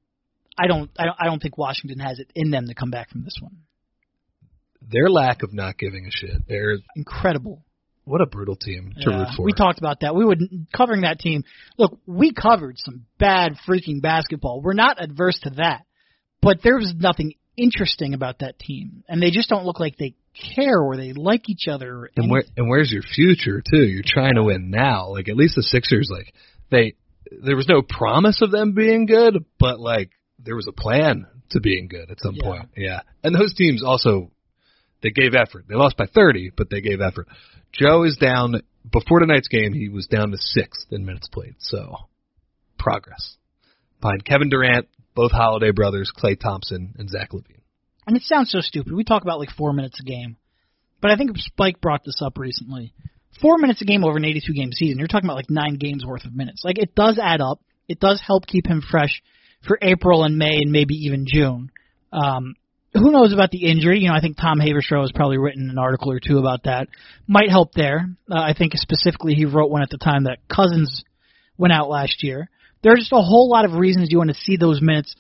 [0.58, 3.10] I don't, I don't, I don't think Washington has it in them to come back
[3.10, 3.58] from this one
[4.90, 6.48] their lack of not giving a shit.
[6.48, 7.64] They're incredible.
[8.06, 9.46] What a brutal team to yeah, root for.
[9.46, 10.14] We talked about that.
[10.14, 10.42] We would
[10.76, 11.46] covering that team.
[11.78, 14.62] Look, we covered some bad freaking basketball.
[14.62, 15.86] We're not adverse to that,
[16.42, 20.16] but there was nothing interesting about that team, and they just don't look like they
[20.56, 22.10] care or they like each other.
[22.18, 23.84] and where and where's your future too?
[23.84, 25.10] You're trying to win now.
[25.10, 26.34] Like at least the Sixers, like
[26.72, 26.96] they
[27.42, 31.60] there was no promise of them being good, but like there was a plan to
[31.60, 32.44] being good at some yeah.
[32.44, 32.70] point.
[32.76, 34.32] Yeah, and those teams also
[35.04, 35.66] they gave effort.
[35.68, 37.28] They lost by 30, but they gave effort.
[37.72, 39.74] Joe is down before tonight's game.
[39.74, 41.56] He was down to sixth in minutes played.
[41.60, 41.98] So
[42.80, 43.38] progress
[44.02, 47.62] behind Kevin Durant, both Holiday brothers, Klay Thompson, and Zach LaVine.
[48.08, 48.94] And it sounds so stupid.
[48.94, 50.38] We talk about like four minutes a game,
[51.02, 52.94] but I think Spike brought this up recently.
[53.42, 55.00] Four minutes a game over an 82 game season.
[55.00, 56.64] You're talking about like nine games worth of minutes.
[56.64, 57.62] Like it does add up.
[57.88, 59.22] It does help keep him fresh
[59.66, 61.72] for April and May and maybe even June.
[62.12, 62.56] Um,
[62.94, 64.00] who knows about the injury?
[64.00, 66.88] You know, I think Tom Haberstroh has probably written an article or two about that.
[67.28, 68.08] Might help there.
[68.30, 71.04] Uh, I think specifically he wrote one at the time that Cousins
[71.58, 72.50] went out last year.
[72.84, 75.16] There are just a whole lot of reasons you want to see those minutes.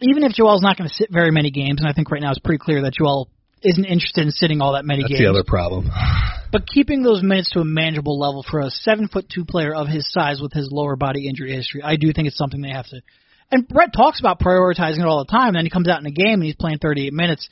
[0.00, 2.30] Even if Joel's not going to sit very many games, and I think right now
[2.30, 3.28] it's pretty clear that Joel
[3.62, 5.20] isn't interested in sitting all that many That's games.
[5.20, 5.90] That's the other problem.
[6.52, 9.86] But keeping those minutes to a manageable level for a seven foot two player of
[9.86, 12.88] his size with his lower body injury history, I do think it's something they have
[12.88, 13.02] to
[13.50, 15.48] and Brett talks about prioritizing it all the time.
[15.48, 17.48] And then he comes out in a game and he's playing 38 minutes.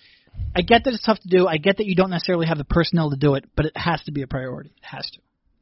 [0.55, 1.47] I get that it's tough to do.
[1.47, 4.03] I get that you don't necessarily have the personnel to do it, but it has
[4.05, 4.71] to be a priority.
[4.71, 5.19] It has to.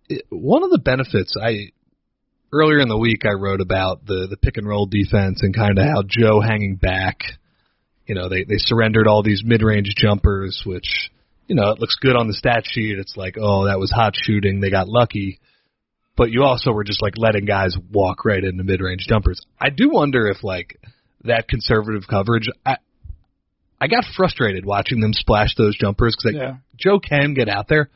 [0.08, 1.72] It, one of the benefits I
[2.52, 5.78] earlier in the week I wrote about the the pick and roll defense and kind
[5.78, 7.18] of how Joe hanging back.
[8.06, 11.10] You know, they they surrendered all these mid range jumpers, which
[11.48, 12.98] you know it looks good on the stat sheet.
[12.98, 14.60] It's like, oh, that was hot shooting.
[14.60, 15.40] They got lucky
[16.16, 19.40] but you also were just like letting guys walk right into mid range jumpers.
[19.60, 20.80] I do wonder if like
[21.24, 22.48] that conservative coverage.
[22.64, 22.76] I
[23.80, 26.56] I got frustrated watching them splash those jumpers because like, yeah.
[26.76, 27.90] Joe can get out there.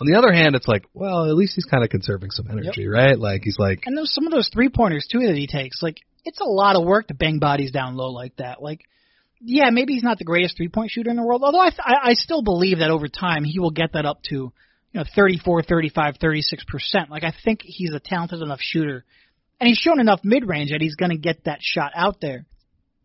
[0.00, 2.82] On the other hand, it's like, well, at least he's kind of conserving some energy,
[2.82, 2.90] yep.
[2.90, 3.18] right?
[3.18, 5.98] Like he's like, and those some of those three pointers too that he takes, like
[6.24, 8.60] it's a lot of work to bang bodies down low like that.
[8.60, 8.80] Like,
[9.40, 11.94] yeah, maybe he's not the greatest three point shooter in the world, although I I,
[12.10, 14.52] I still believe that over time he will get that up to
[14.92, 17.08] you know, 34, 35, 36%.
[17.08, 19.04] Like, I think he's a talented enough shooter.
[19.58, 22.44] And he's shown enough mid range that he's going to get that shot out there.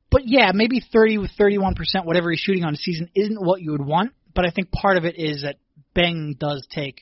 [0.10, 3.72] But yeah, maybe 30 with 31%, whatever he's shooting on a season, isn't what you
[3.72, 4.14] would want.
[4.34, 5.58] But I think part of it is that
[5.94, 7.02] Bang does take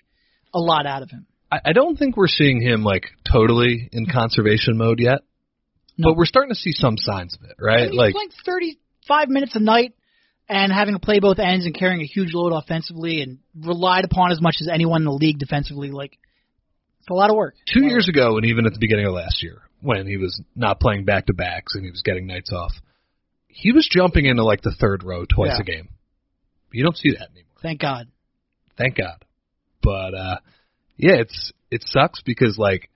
[0.53, 1.25] a lot out of him.
[1.51, 5.19] I, I don't think we're seeing him, like, totally in conservation mode yet.
[5.97, 6.09] No.
[6.09, 7.83] But we're starting to see some signs of it, right?
[7.83, 9.93] I mean, like, playing 35 minutes a night
[10.47, 14.31] and having to play both ends and carrying a huge load offensively and relied upon
[14.31, 15.91] as much as anyone in the league defensively.
[15.91, 16.17] Like,
[16.99, 17.55] it's a lot of work.
[17.71, 20.79] Two years ago, and even at the beginning of last year, when he was not
[20.79, 22.71] playing back to backs and he was getting nights off,
[23.47, 25.61] he was jumping into like the third row twice yeah.
[25.61, 25.89] a game.
[26.71, 27.51] You don't see that anymore.
[27.61, 28.07] Thank God.
[28.77, 29.23] Thank God.
[29.81, 30.37] But uh
[30.97, 32.89] yeah, it's it sucks because like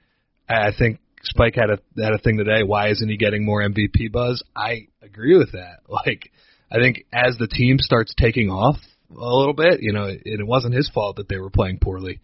[0.49, 2.63] I think Spike had a had a thing today.
[2.63, 4.43] Why isn't he getting more MVP buzz?
[4.55, 5.79] I agree with that.
[5.87, 6.31] Like
[6.71, 8.77] I think as the team starts taking off
[9.11, 12.19] a little bit, you know, it, it wasn't his fault that they were playing poorly,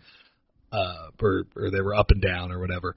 [0.71, 2.95] uh, or or they were up and down or whatever.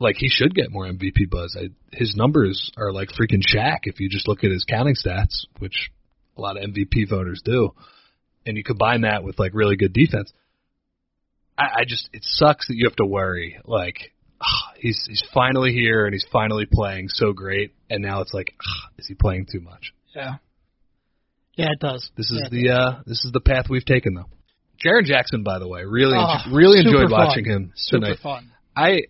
[0.00, 1.56] Like he should get more MVP buzz.
[1.58, 5.44] I, his numbers are like freaking Shaq if you just look at his counting stats,
[5.58, 5.90] which
[6.36, 7.70] a lot of MVP voters do,
[8.46, 10.32] and you combine that with like really good defense.
[11.56, 13.58] I, I just it sucks that you have to worry.
[13.64, 18.34] Like ah, he's he's finally here and he's finally playing so great, and now it's
[18.34, 19.92] like, ah, is he playing too much?
[20.14, 20.36] Yeah.
[21.56, 22.10] Yeah, it does.
[22.16, 24.28] This is Yeah, the uh this is the path we've taken though.
[24.84, 27.26] Jaren Jackson, by the way, really Oh, really enjoyed fun.
[27.26, 28.08] watching him tonight.
[28.16, 28.50] Super fun.
[28.76, 29.02] I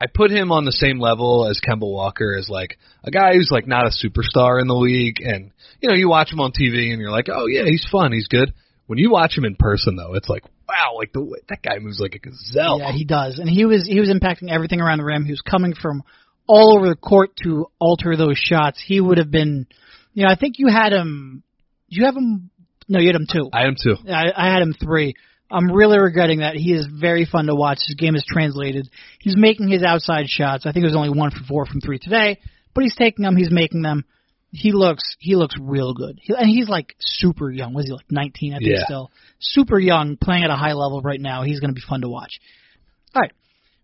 [0.00, 3.50] I put him on the same level as Kemba Walker as like a guy who's
[3.50, 6.92] like not a superstar in the league and you know, you watch him on TV
[6.92, 8.52] and you're like, "Oh yeah, he's fun, he's good."
[8.86, 11.78] When you watch him in person though, it's like, "Wow, like the way that guy
[11.78, 14.98] moves like a gazelle." Yeah, he does, and he was he was impacting everything around
[14.98, 15.24] the rim.
[15.24, 16.02] He was coming from
[16.46, 18.82] all over the court to alter those shots.
[18.84, 19.66] He would have been,
[20.14, 21.42] you know, I think you had him.
[21.88, 22.50] You have him.
[22.88, 23.50] No, you had him two.
[23.52, 23.96] I am too.
[24.08, 25.14] I, I had him three.
[25.50, 26.54] I'm really regretting that.
[26.56, 27.78] He is very fun to watch.
[27.86, 28.88] His game is translated.
[29.20, 30.66] He's making his outside shots.
[30.66, 32.38] I think it was only one for four from three today,
[32.74, 33.36] but he's taking them.
[33.36, 34.04] He's making them.
[34.50, 36.18] He looks he looks real good.
[36.22, 37.74] He, and he's like super young.
[37.74, 38.54] Was he like 19?
[38.54, 38.84] I think Yeah.
[38.84, 41.42] still super young, playing at a high level right now.
[41.42, 42.40] He's going to be fun to watch.
[43.14, 43.32] All right.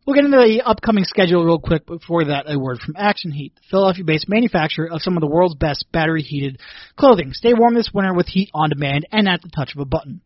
[0.06, 1.86] We'll get into the upcoming schedule real quick.
[1.86, 5.54] Before that, a word from Action Heat, the Philadelphia-based manufacturer of some of the world's
[5.54, 6.60] best battery-heated
[6.94, 7.32] clothing.
[7.32, 10.20] Stay warm this winter with heat on demand and at the touch of a button.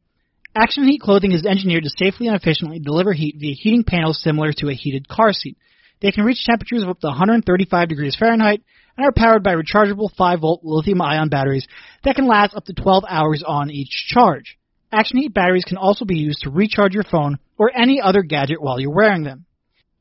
[0.57, 4.53] Action Heat clothing is engineered to safely and efficiently deliver heat via heating panels similar
[4.55, 5.57] to a heated car seat.
[6.03, 8.63] They can reach temperatures of up to 135 degrees Fahrenheit
[8.97, 11.69] and are powered by rechargeable 5-volt lithium-ion batteries
[12.03, 14.59] that can last up to 12 hours on each charge.
[14.91, 18.61] Action Heat batteries can also be used to recharge your phone or any other gadget
[18.61, 19.45] while you're wearing them.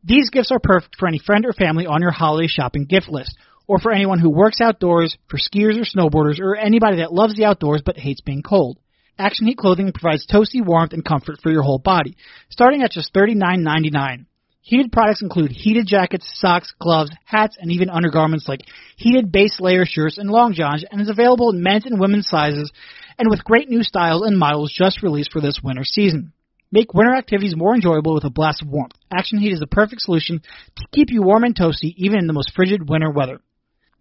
[0.08, 3.38] These gifts are perfect for any friend or family on your holiday shopping gift list,
[3.68, 7.44] or for anyone who works outdoors, for skiers or snowboarders, or anybody that loves the
[7.44, 8.80] outdoors but hates being cold.
[9.20, 12.16] Action Heat clothing provides toasty warmth and comfort for your whole body,
[12.50, 14.28] starting at just $39.99.
[14.62, 18.62] Heated products include heated jackets, socks, gloves, hats, and even undergarments like
[18.96, 22.72] heated base layer shirts and long johns, and is available in men's and women's sizes,
[23.20, 26.32] and with great new styles and models just released for this winter season.
[26.72, 28.94] Make winter activities more enjoyable with a blast of warmth.
[29.12, 30.42] Action Heat is the perfect solution
[30.76, 33.40] to keep you warm and toasty even in the most frigid winter weather.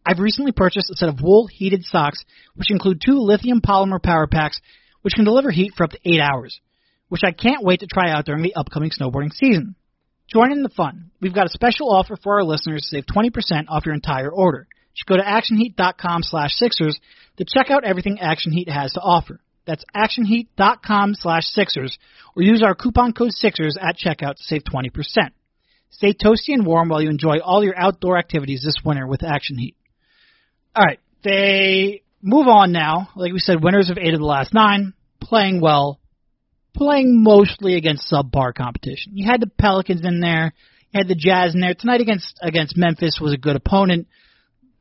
[0.05, 2.25] I've recently purchased a set of wool heated socks,
[2.55, 4.61] which include two lithium polymer power packs,
[5.03, 6.61] which can deliver heat for up to 8 hours,
[7.09, 9.77] which I can't wait to try out during the upcoming snowboarding season.
[10.29, 11.11] Join in the fun.
[11.21, 14.67] We've got a special offer for our listeners to save 20% off your entire order.
[14.95, 16.99] Just go to actionheat.com slash Sixers
[17.37, 19.41] to check out everything Action Heat has to offer.
[19.67, 21.99] That's actionheat.com slash Sixers,
[22.37, 24.91] or use our coupon code Sixers at checkout to save 20%.
[25.91, 29.57] Stay toasty and warm while you enjoy all your outdoor activities this winter with Action
[29.59, 29.77] Heat.
[30.75, 33.09] All right, they move on now.
[33.17, 36.01] Like we said, winners of eight of the last nine, playing well,
[36.75, 39.13] playing mostly against subpar competition.
[39.15, 40.53] You had the Pelicans in there,
[40.93, 41.75] you had the Jazz in there.
[41.75, 44.09] Tonight against against Memphis was a good opponent,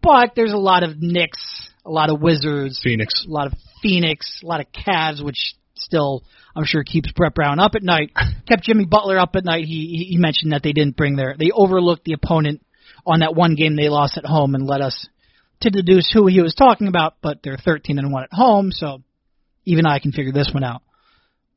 [0.02, 3.26] but there's a lot of Knicks, a lot of Wizards, Phoenix.
[3.28, 6.24] a lot of Phoenix, a lot of Cavs, which still
[6.56, 8.12] I'm sure keeps Brett Brown up at night.
[8.48, 9.65] Kept Jimmy Butler up at night.
[9.65, 12.65] He he mentioned that they didn't bring their they overlooked the opponent
[13.06, 15.08] on that one game they lost at home and led us
[15.62, 17.15] to deduce who he was talking about.
[17.21, 19.04] But they're 13 and one at home, so
[19.65, 20.82] even I can figure this one out.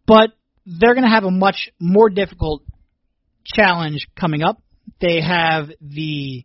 [0.06, 0.30] But
[0.66, 2.62] they're going to have a much more difficult
[3.44, 4.60] challenge coming up.
[5.00, 6.44] They have the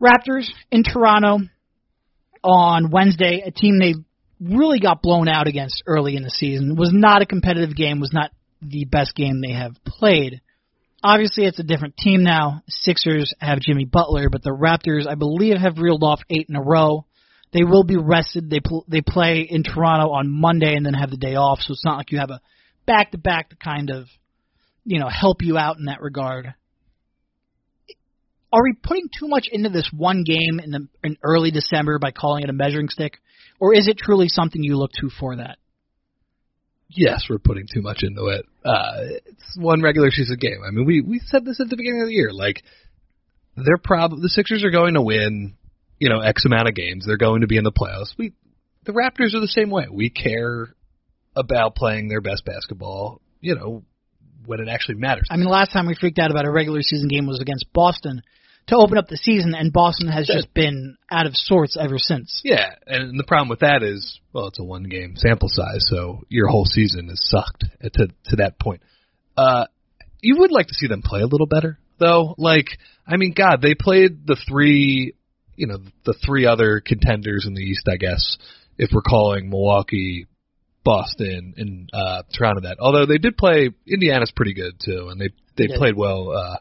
[0.00, 1.40] Raptors in Toronto
[2.42, 3.94] on Wednesday, a team they
[4.40, 6.76] really got blown out against early in the season.
[6.76, 8.30] Was not a competitive game, was not
[8.62, 10.40] the best game they have played.
[11.02, 12.62] Obviously, it's a different team now.
[12.68, 16.62] Sixers have Jimmy Butler, but the Raptors, I believe, have reeled off eight in a
[16.62, 17.06] row.
[17.52, 18.50] They will be rested.
[18.50, 21.72] They pl- they play in Toronto on Monday and then have the day off, so
[21.72, 22.40] it's not like you have a
[22.86, 24.08] back to back to kind of,
[24.84, 26.54] you know, help you out in that regard.
[28.52, 32.10] Are we putting too much into this one game in the in early December by
[32.10, 33.18] calling it a measuring stick,
[33.60, 35.58] or is it truly something you look to for that?
[36.88, 38.44] Yes, we're putting too much into it.
[38.64, 40.58] Uh, it's one regular season game.
[40.66, 42.32] I mean, we we said this at the beginning of the year.
[42.32, 42.64] Like,
[43.56, 45.54] they're prob the Sixers are going to win,
[46.00, 47.04] you know, X amount of games.
[47.06, 48.12] They're going to be in the playoffs.
[48.18, 48.32] We,
[48.84, 49.86] the Raptors are the same way.
[49.88, 50.74] We care
[51.36, 53.20] about playing their best basketball.
[53.40, 53.84] You know,
[54.44, 55.28] when it actually matters.
[55.30, 58.22] I mean, last time we freaked out about a regular season game was against Boston
[58.70, 62.40] to open up the season, and Boston has just been out of sorts ever since.
[62.44, 66.22] Yeah, and the problem with that is, well, it's a one game sample size, so
[66.28, 68.82] your whole season is sucked to to that point.
[69.36, 69.66] Uh,
[70.22, 72.34] you would like to see them play a little better, though.
[72.38, 72.66] Like,
[73.06, 75.14] I mean, God, they played the three,
[75.56, 78.38] you know, the three other contenders in the East, I guess,
[78.78, 80.26] if we're calling Milwaukee,
[80.84, 82.78] Boston, and uh, Toronto that.
[82.80, 85.76] Although they did play, Indiana's pretty good too, and they they did.
[85.76, 86.56] played well uh,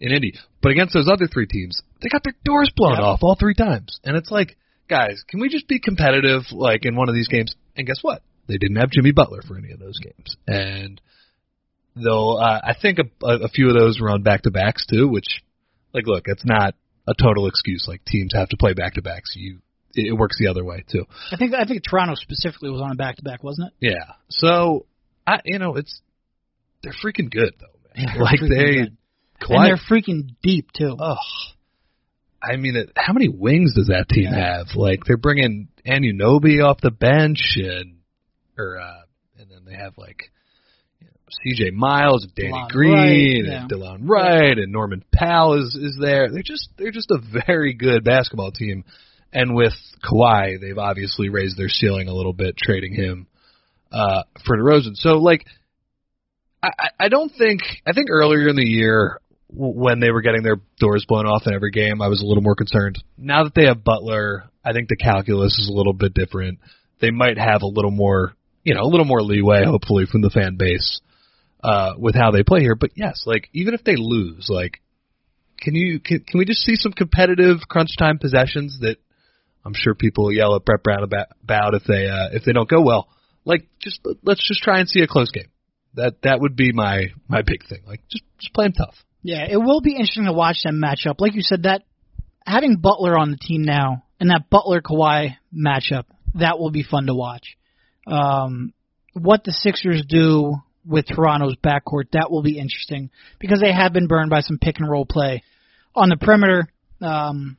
[0.00, 0.34] in Indy.
[0.62, 3.04] But against those other three teams, they got their doors blown Yeah.
[3.04, 4.56] off all three times, and it's like
[4.88, 7.54] guys, can we just be competitive like in one of these games?
[7.76, 8.22] And guess what?
[8.48, 10.36] They didn't have Jimmy Butler for any of those games.
[10.46, 11.00] And
[11.94, 15.08] though uh, I think a, a few of those were on back to backs too,
[15.08, 15.42] which
[15.92, 16.74] like look, it's not
[17.08, 17.86] a total excuse.
[17.88, 19.32] Like teams have to play back to backs.
[19.36, 19.58] You
[19.94, 21.04] it works the other way too.
[21.32, 23.92] I think I think Toronto specifically was on a back to back, wasn't it?
[23.92, 24.12] Yeah.
[24.28, 24.86] So
[25.26, 26.00] I you know it's
[26.82, 27.78] they're freaking good though.
[28.00, 28.08] Man.
[28.14, 28.96] Yeah, like they good.
[29.40, 30.96] Kawhi, and they're freaking deep too.
[30.98, 31.16] Ugh.
[32.42, 34.58] I mean, it, how many wings does that team Yeah.
[34.58, 34.66] have?
[34.76, 37.98] Like they're bringing Anunoby off the bench, and
[38.58, 39.02] or uh,
[39.38, 40.30] and then they have like
[41.00, 41.12] you know,
[41.44, 41.70] C.J.
[41.70, 43.60] Miles, and Danny DeLon Green, Wright, yeah.
[43.62, 46.30] and Delon Wright, and Norman Powell is is there.
[46.30, 48.84] They're just they're just a very good basketball team.
[49.32, 53.26] And with Kawhi, they've obviously raised their ceiling a little bit, trading him
[53.92, 54.94] uh, for DeRozan.
[54.94, 55.44] So like,
[56.62, 60.60] I, I- don't think I think earlier in the year when they were getting their
[60.78, 63.02] doors blown off in every game, I was a little more concerned.
[63.16, 66.58] Now that they have Butler, I think the calculus is a little bit different.
[67.00, 70.30] They might have a little more, you know, a little more leeway, hopefully, from the
[70.30, 71.00] fan base
[71.62, 72.74] uh, with how they play here.
[72.74, 74.80] But yes, like even if they lose, like
[75.58, 78.96] can you can, can we just see some competitive crunch time possessions that
[79.64, 82.68] I'm sure people yell at Brett Brown about, about if they uh, if they don't
[82.68, 83.08] go well.
[83.44, 85.50] Like just let's just try and see a close game.
[85.94, 87.82] That that would be my my big thing.
[87.86, 88.96] Like just just play them tough.
[89.22, 91.20] Yeah, it will be interesting to watch them match up.
[91.20, 91.82] Like you said, that
[92.46, 97.06] having Butler on the team now and that Butler Kawhi matchup, that will be fun
[97.06, 97.56] to watch.
[98.06, 98.72] Um,
[99.14, 104.06] what the Sixers do with Toronto's backcourt, that will be interesting because they have been
[104.06, 105.42] burned by some pick and roll play
[105.94, 106.68] on the perimeter.
[107.00, 107.56] Um,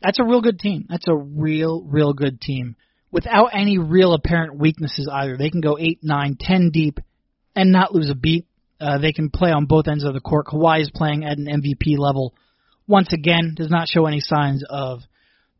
[0.00, 0.86] that's a real good team.
[0.88, 2.76] That's a real, real good team
[3.10, 5.36] without any real apparent weaknesses either.
[5.36, 7.00] They can go eight, nine, ten deep
[7.54, 8.46] and not lose a beat.
[8.80, 10.46] Uh, they can play on both ends of the court.
[10.46, 12.34] Kawhi is playing at an MVP level.
[12.86, 15.00] Once again, does not show any signs of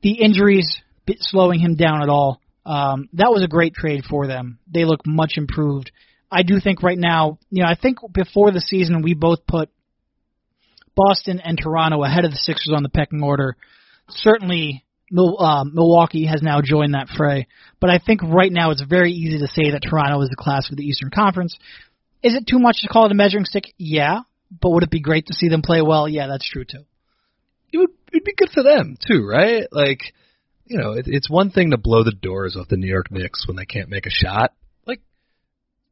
[0.03, 0.81] the injuries
[1.19, 2.41] slowing him down at all.
[2.65, 4.59] Um, that was a great trade for them.
[4.73, 5.91] They look much improved.
[6.31, 9.71] I do think right now, you know, I think before the season we both put
[10.95, 13.57] Boston and Toronto ahead of the Sixers on the pecking order.
[14.09, 14.85] Certainly,
[15.17, 17.49] uh, Milwaukee has now joined that fray.
[17.81, 20.67] But I think right now it's very easy to say that Toronto is the class
[20.69, 21.57] for the Eastern Conference.
[22.23, 23.73] Is it too much to call it a measuring stick?
[23.79, 24.21] Yeah.
[24.51, 26.09] But would it be great to see them play well?
[26.09, 26.85] Yeah, that's true too.
[27.73, 29.67] It would it'd be good for them too, right?
[29.71, 30.13] Like
[30.67, 33.47] you know, it, it's one thing to blow the doors off the New York Knicks
[33.47, 34.53] when they can't make a shot.
[34.87, 35.01] Like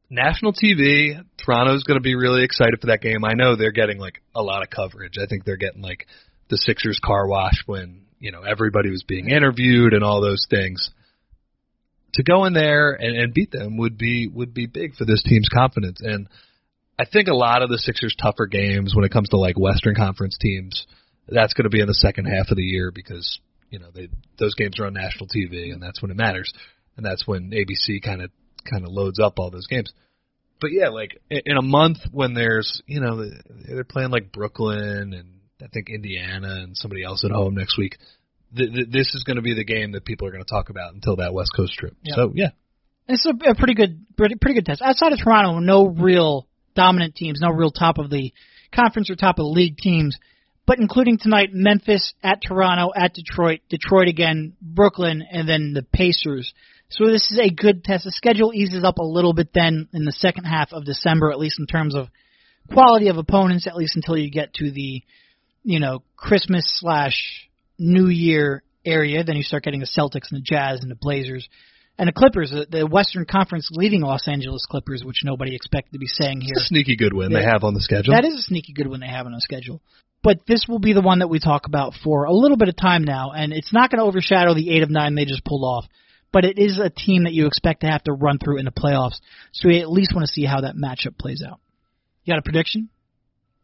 [0.09, 3.25] national TV, Toronto's going to be really excited for that game.
[3.25, 5.17] I know they're getting like a lot of coverage.
[5.21, 6.07] I think they're getting like
[6.49, 10.91] the Sixers car wash when you know everybody was being interviewed and all those things.
[12.13, 15.23] To go in there and, and beat them would be would be big for this
[15.23, 15.99] team's confidence.
[16.01, 16.27] And
[16.97, 19.95] I think a lot of the Sixers' tougher games when it comes to like Western
[19.95, 20.85] Conference teams,
[21.27, 24.09] that's going to be in the second half of the year because you know they
[24.37, 26.51] those games are on national TV and that's when it matters,
[26.97, 28.31] and that's when ABC kind of
[28.69, 29.91] kind of loads up all those games.
[30.59, 33.29] But yeah, like in a month when there's you know
[33.65, 37.97] they're playing like Brooklyn and I think Indiana and somebody else at home next week.
[38.55, 40.69] Th- th- this is going to be the game that people are going to talk
[40.69, 41.95] about until that West Coast trip.
[42.03, 42.15] Yeah.
[42.15, 42.49] So yeah,
[43.07, 44.81] It's a, a pretty good, pretty, pretty good test.
[44.81, 48.33] Outside of Toronto, no real dominant teams, no real top of the
[48.73, 50.17] conference or top of the league teams.
[50.65, 56.53] But including tonight, Memphis at Toronto, at Detroit, Detroit again, Brooklyn, and then the Pacers.
[56.89, 58.05] So this is a good test.
[58.05, 61.39] The schedule eases up a little bit then in the second half of December, at
[61.39, 62.07] least in terms of
[62.71, 65.03] quality of opponents, at least until you get to the,
[65.63, 67.48] you know, Christmas slash
[67.79, 69.23] New Year area.
[69.23, 71.47] Then you start getting the Celtics and the Jazz and the Blazers
[71.99, 75.99] and the Clippers, the, the Western Conference leading Los Angeles Clippers, which nobody expected to
[75.99, 76.53] be saying here.
[76.53, 78.13] it's a sneaky good win they have on the schedule.
[78.13, 79.81] That is a sneaky good one they have on the schedule.
[80.23, 82.75] But this will be the one that we talk about for a little bit of
[82.75, 85.63] time now, and it's not going to overshadow the eight of nine they just pulled
[85.63, 85.85] off.
[86.31, 88.71] But it is a team that you expect to have to run through in the
[88.71, 89.19] playoffs,
[89.51, 91.59] so we at least want to see how that matchup plays out.
[92.23, 92.89] You got a prediction?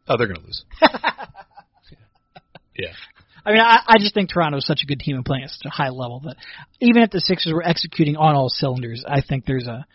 [0.07, 0.65] oh, they're going to lose.
[2.77, 2.93] yeah.
[3.45, 5.51] I mean, I, I just think Toronto is such a good team and playing at
[5.51, 6.37] such a high level that
[6.81, 9.85] even if the Sixers were executing on all cylinders, I think there's a.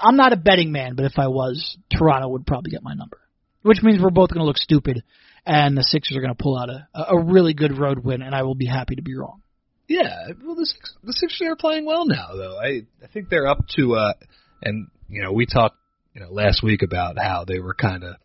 [0.00, 3.18] I'm not a betting man, but if I was, Toronto would probably get my number,
[3.62, 5.02] which means we're both going to look stupid,
[5.44, 8.34] and the Sixers are going to pull out a a really good road win, and
[8.34, 9.42] I will be happy to be wrong.
[9.88, 12.58] Yeah, well, the Six, the Sixers are playing well now, though.
[12.58, 14.12] I I think they're up to, uh,
[14.62, 15.76] and you know, we talked,
[16.14, 18.16] you know, last week about how they were kind of,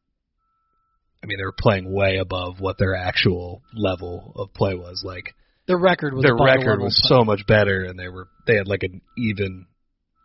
[1.25, 5.01] I mean, they were playing way above what their actual level of play was.
[5.03, 5.33] Like
[5.65, 8.67] The record was their the record was so much better, and they were they had
[8.67, 9.65] like an even,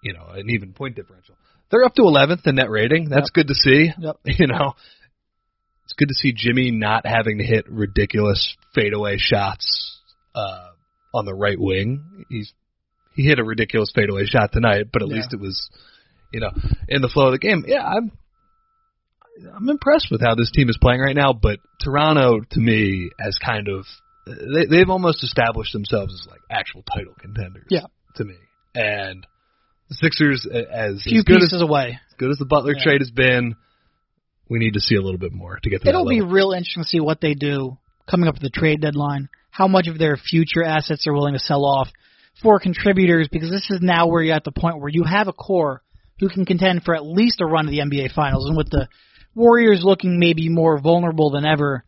[0.03, 1.37] you know, an even point differential.
[1.71, 3.09] They're up to 11th in net rating.
[3.09, 3.91] That's good to see.
[3.99, 4.17] Yep.
[4.27, 4.75] You know,
[5.85, 9.99] it's good to see Jimmy not having to hit ridiculous fadeaway shots
[10.35, 10.69] uh,
[11.15, 12.27] on the right wing.
[12.29, 12.53] He's
[13.15, 15.15] he hit a ridiculous fadeaway shot tonight, but at Yeah.
[15.17, 15.71] least it was,
[16.33, 16.51] you know,
[16.89, 17.65] in the flow of the game.
[17.67, 18.13] Yeah, I'm.
[19.55, 21.33] I'm impressed with how this team is playing right now.
[21.33, 23.87] But Toronto, to me, has kind of
[24.27, 27.67] they, they've almost established themselves as like actual title contenders.
[27.71, 27.87] Yeah.
[28.17, 28.37] to me,
[28.75, 29.27] and
[29.89, 31.99] the Sixers, as Few as good pieces as, away.
[32.11, 32.85] as good as the Butler Yeah.
[32.85, 33.57] trade has been,
[34.49, 36.83] we need to see a little bit more to get to It'll be real interesting
[36.85, 37.79] to see what they do
[38.09, 39.29] coming up with the trade deadline.
[39.51, 41.89] How much of their future assets are willing to sell off
[42.43, 43.29] for contributors?
[43.31, 45.83] Because this is now where you're at the point where you have a core
[46.21, 48.87] who can contend for at least a run to the NBA Finals, and with the
[49.41, 51.85] Warriors looking maybe more vulnerable than ever,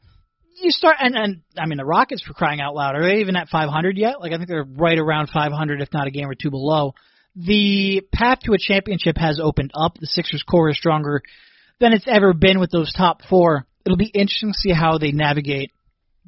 [0.61, 3.37] you start and and I mean the Rockets for crying out loud are they even
[3.37, 4.21] at 500 yet?
[4.21, 6.95] Like I think they're right around 500, if not a game or two below.
[7.37, 9.97] The path to a championship has opened up.
[9.99, 11.23] The Sixers core is stronger
[11.81, 13.67] than it's ever been with those top four.
[13.85, 15.73] It'll be interesting to see how they navigate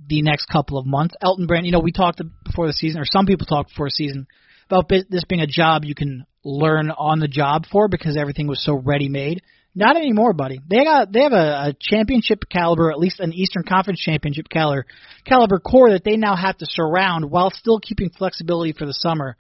[0.09, 1.14] the next couple of months.
[1.20, 3.93] Elton Brand, you know, we talked before the season, or some people talked before the
[3.93, 4.27] season
[4.68, 8.64] about this being a job you can learn on the job for because everything was
[8.64, 9.43] so ready made.
[9.75, 10.61] Not anymore, buddy.
[10.68, 14.87] They got they have a, a championship caliber, at least an Eastern Conference championship caliber
[15.25, 19.37] caliber core that they now have to surround while still keeping flexibility for the summer.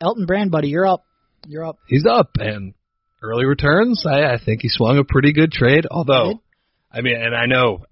[0.00, 1.04] Elton Brand, buddy, you're up.
[1.46, 1.78] You're up.
[1.86, 2.74] He's up and
[3.22, 4.04] early returns.
[4.06, 5.86] I, I think he swung a pretty good trade.
[5.90, 6.42] Although,
[6.92, 7.86] I mean, and I know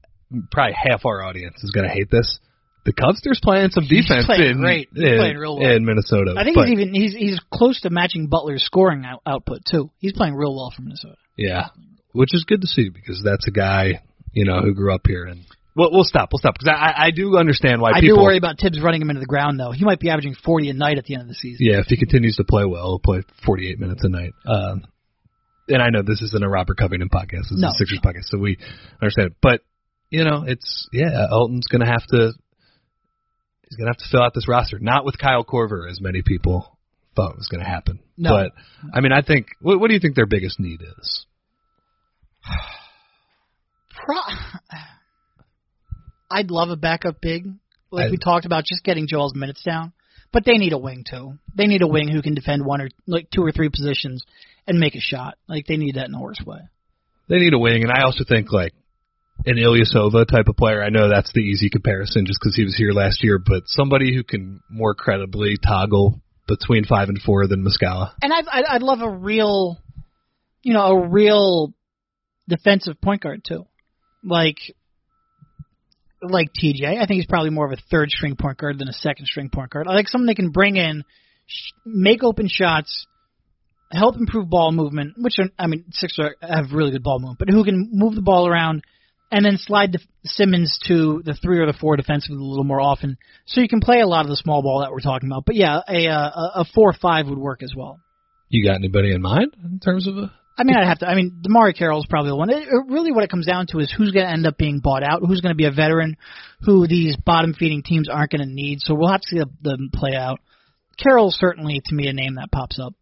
[0.51, 2.39] probably half our audience is going to hate this.
[2.85, 4.89] The Cubsters playing some defense playing in, great.
[4.95, 5.71] He's in, playing real well.
[5.71, 6.35] in Minnesota.
[6.37, 9.91] I think he's even he's he's close to matching Butler's scoring out, output too.
[9.99, 11.17] He's playing real well for Minnesota.
[11.39, 11.69] Yeah,
[12.13, 15.25] which is good to see because that's a guy you know who grew up here.
[15.25, 15.45] And
[15.77, 16.31] we'll, we'll stop.
[16.33, 18.19] We'll stop because I, I- I do understand why I people.
[18.19, 19.71] do worry about Thibs running him into the ground though.
[19.73, 21.65] He might be averaging 40 a night at the end of the season.
[21.65, 24.33] Yeah, if he continues to play well, he'll play 48 minutes a night.
[24.47, 24.85] Um,
[25.69, 27.51] and I know this isn't a Robert Covington podcast.
[27.51, 27.69] This No.
[27.69, 28.59] is a Sixers podcast, so we
[29.01, 29.35] understand.
[29.41, 29.61] But
[30.11, 32.33] you know, it's yeah, Elton's going to have to
[33.69, 36.23] he's going to have to fill out this roster, not with Kyle Korver as many
[36.23, 36.78] people
[37.19, 37.99] thought was going to happen.
[38.17, 38.31] No.
[38.31, 38.53] But
[38.95, 41.27] I mean, I think what, what do you think their biggest need is?
[43.91, 44.37] Pro-
[46.31, 47.47] I'd love a backup big,
[47.91, 49.93] like I- we talked about, just getting Joel's minutes down.
[50.31, 51.39] But they need a wing too.
[51.57, 54.25] They need a wing who can defend one or like two or three positions
[54.67, 55.39] and make a shot.
[55.49, 56.59] Like they need that in a worse way.
[57.31, 58.75] They need a wing, and I also think like
[59.47, 60.83] an Ilyasova type of player.
[60.83, 64.15] I know that's the easy comparison just because he was here last year, but somebody
[64.15, 68.13] who can more credibly toggle between five and four than Muscala.
[68.23, 69.79] And I'd, I'd I'd love a real,
[70.63, 71.73] you know, a real
[72.49, 73.67] defensive point guard too,
[74.25, 74.59] like
[76.23, 76.85] like TJ.
[76.85, 79.51] I think he's probably more of a third string point guard than a second string
[79.51, 79.87] point guard.
[79.89, 81.05] I like someone they can bring in,
[81.47, 83.07] sh- make open shots,
[83.93, 85.15] help improve ball movement.
[85.17, 88.23] Which are, I mean, Sixers have really good ball movement, but who can move the
[88.23, 88.83] ball around.
[89.31, 92.81] And then slide the Simmons to the three or the four defensively a little more
[92.81, 95.45] often, so you can play a lot of the small ball that we're talking about.
[95.45, 98.01] But yeah, a uh, a, a four five would work as well.
[98.49, 100.33] You got anybody in mind in terms of a?
[100.57, 101.07] I mean, I'd have to.
[101.07, 102.51] I mean, DeMarre Carroll's probably the one.
[102.51, 104.81] It, it, really, what it comes down to is who's going to end up being
[104.81, 106.17] bought out, who's going to be a veteran,
[106.63, 108.81] who these bottom feeding teams aren't going to need.
[108.81, 110.41] So we'll have to see the, them play out.
[110.97, 112.95] Carroll's certainly, to me, a name that pops up.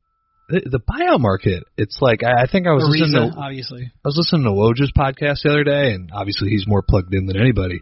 [0.49, 1.65] The, the buyout market.
[1.77, 3.83] It's like I, I think I was listening Ariza, to obviously.
[3.83, 7.27] I was listening to Woj's podcast the other day, and obviously he's more plugged in
[7.27, 7.81] than anybody.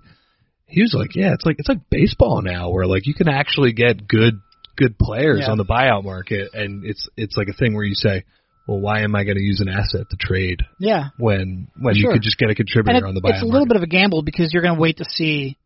[0.66, 3.72] He was like, "Yeah, it's like it's like baseball now, where like you can actually
[3.72, 4.40] get good
[4.76, 5.50] good players Yeah.
[5.52, 8.24] on the buyout market, and it's it's like a thing where you say,
[8.66, 11.08] well, why am I going to use an asset to trade Yeah.
[11.18, 13.36] when when you could just get a contributor it, on the buyout market?
[13.36, 13.68] it's a little market?
[13.68, 15.58] bit of a gamble because you're going to wait to see,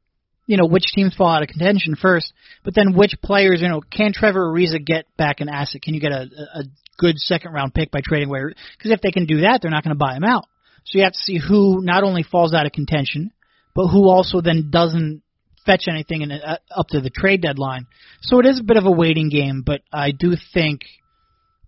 [0.49, 2.33] you know, which teams fall out of contention first,
[2.65, 5.83] but then which players, you know, can Trevor Ariza get back an asset?
[5.83, 6.63] Can you get a, a
[6.97, 8.41] good second round pick by trading away?
[8.77, 10.47] Because if they can do that, they're not going to buy him out.
[10.87, 13.31] So you have to see who not only falls out of contention,
[13.75, 15.23] but who also then doesn't
[15.67, 17.87] fetch anything in, uh, up to the trade deadline.
[18.23, 20.81] So it is a bit of a waiting game, but I do think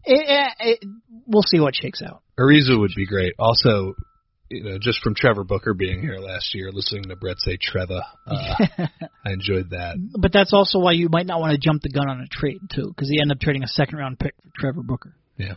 [0.04, 0.88] it, it, it,
[1.26, 2.22] we'll see what shakes out.
[2.38, 3.34] Ariza would be great.
[3.38, 3.94] Also,
[4.50, 8.02] you know, just from Trevor Booker being here last year, listening to Brett say Treva,
[8.26, 8.54] uh,
[9.24, 9.96] I enjoyed that.
[10.18, 12.60] But that's also why you might not want to jump the gun on a trade
[12.74, 15.14] too, because he ended up trading a second round pick for Trevor Booker.
[15.36, 15.54] Yeah.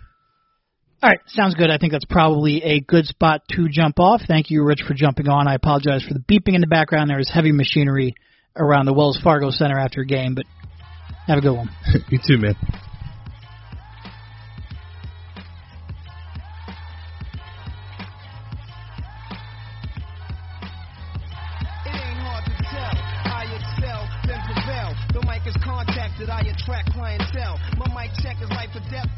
[1.01, 1.69] All right, sounds good.
[1.69, 4.21] I think that's probably a good spot to jump off.
[4.25, 5.49] Thank you, Rich, for jumping on.
[5.49, 7.09] I apologize for the beeping in the background.
[7.09, 8.15] There is heavy machinery
[8.55, 10.45] around the Wells Fargo Center after a game, but
[11.27, 11.69] have a good one.
[12.09, 12.55] you too, man.
[26.63, 27.59] Attract clientele.
[27.77, 29.09] My mic check is life or death,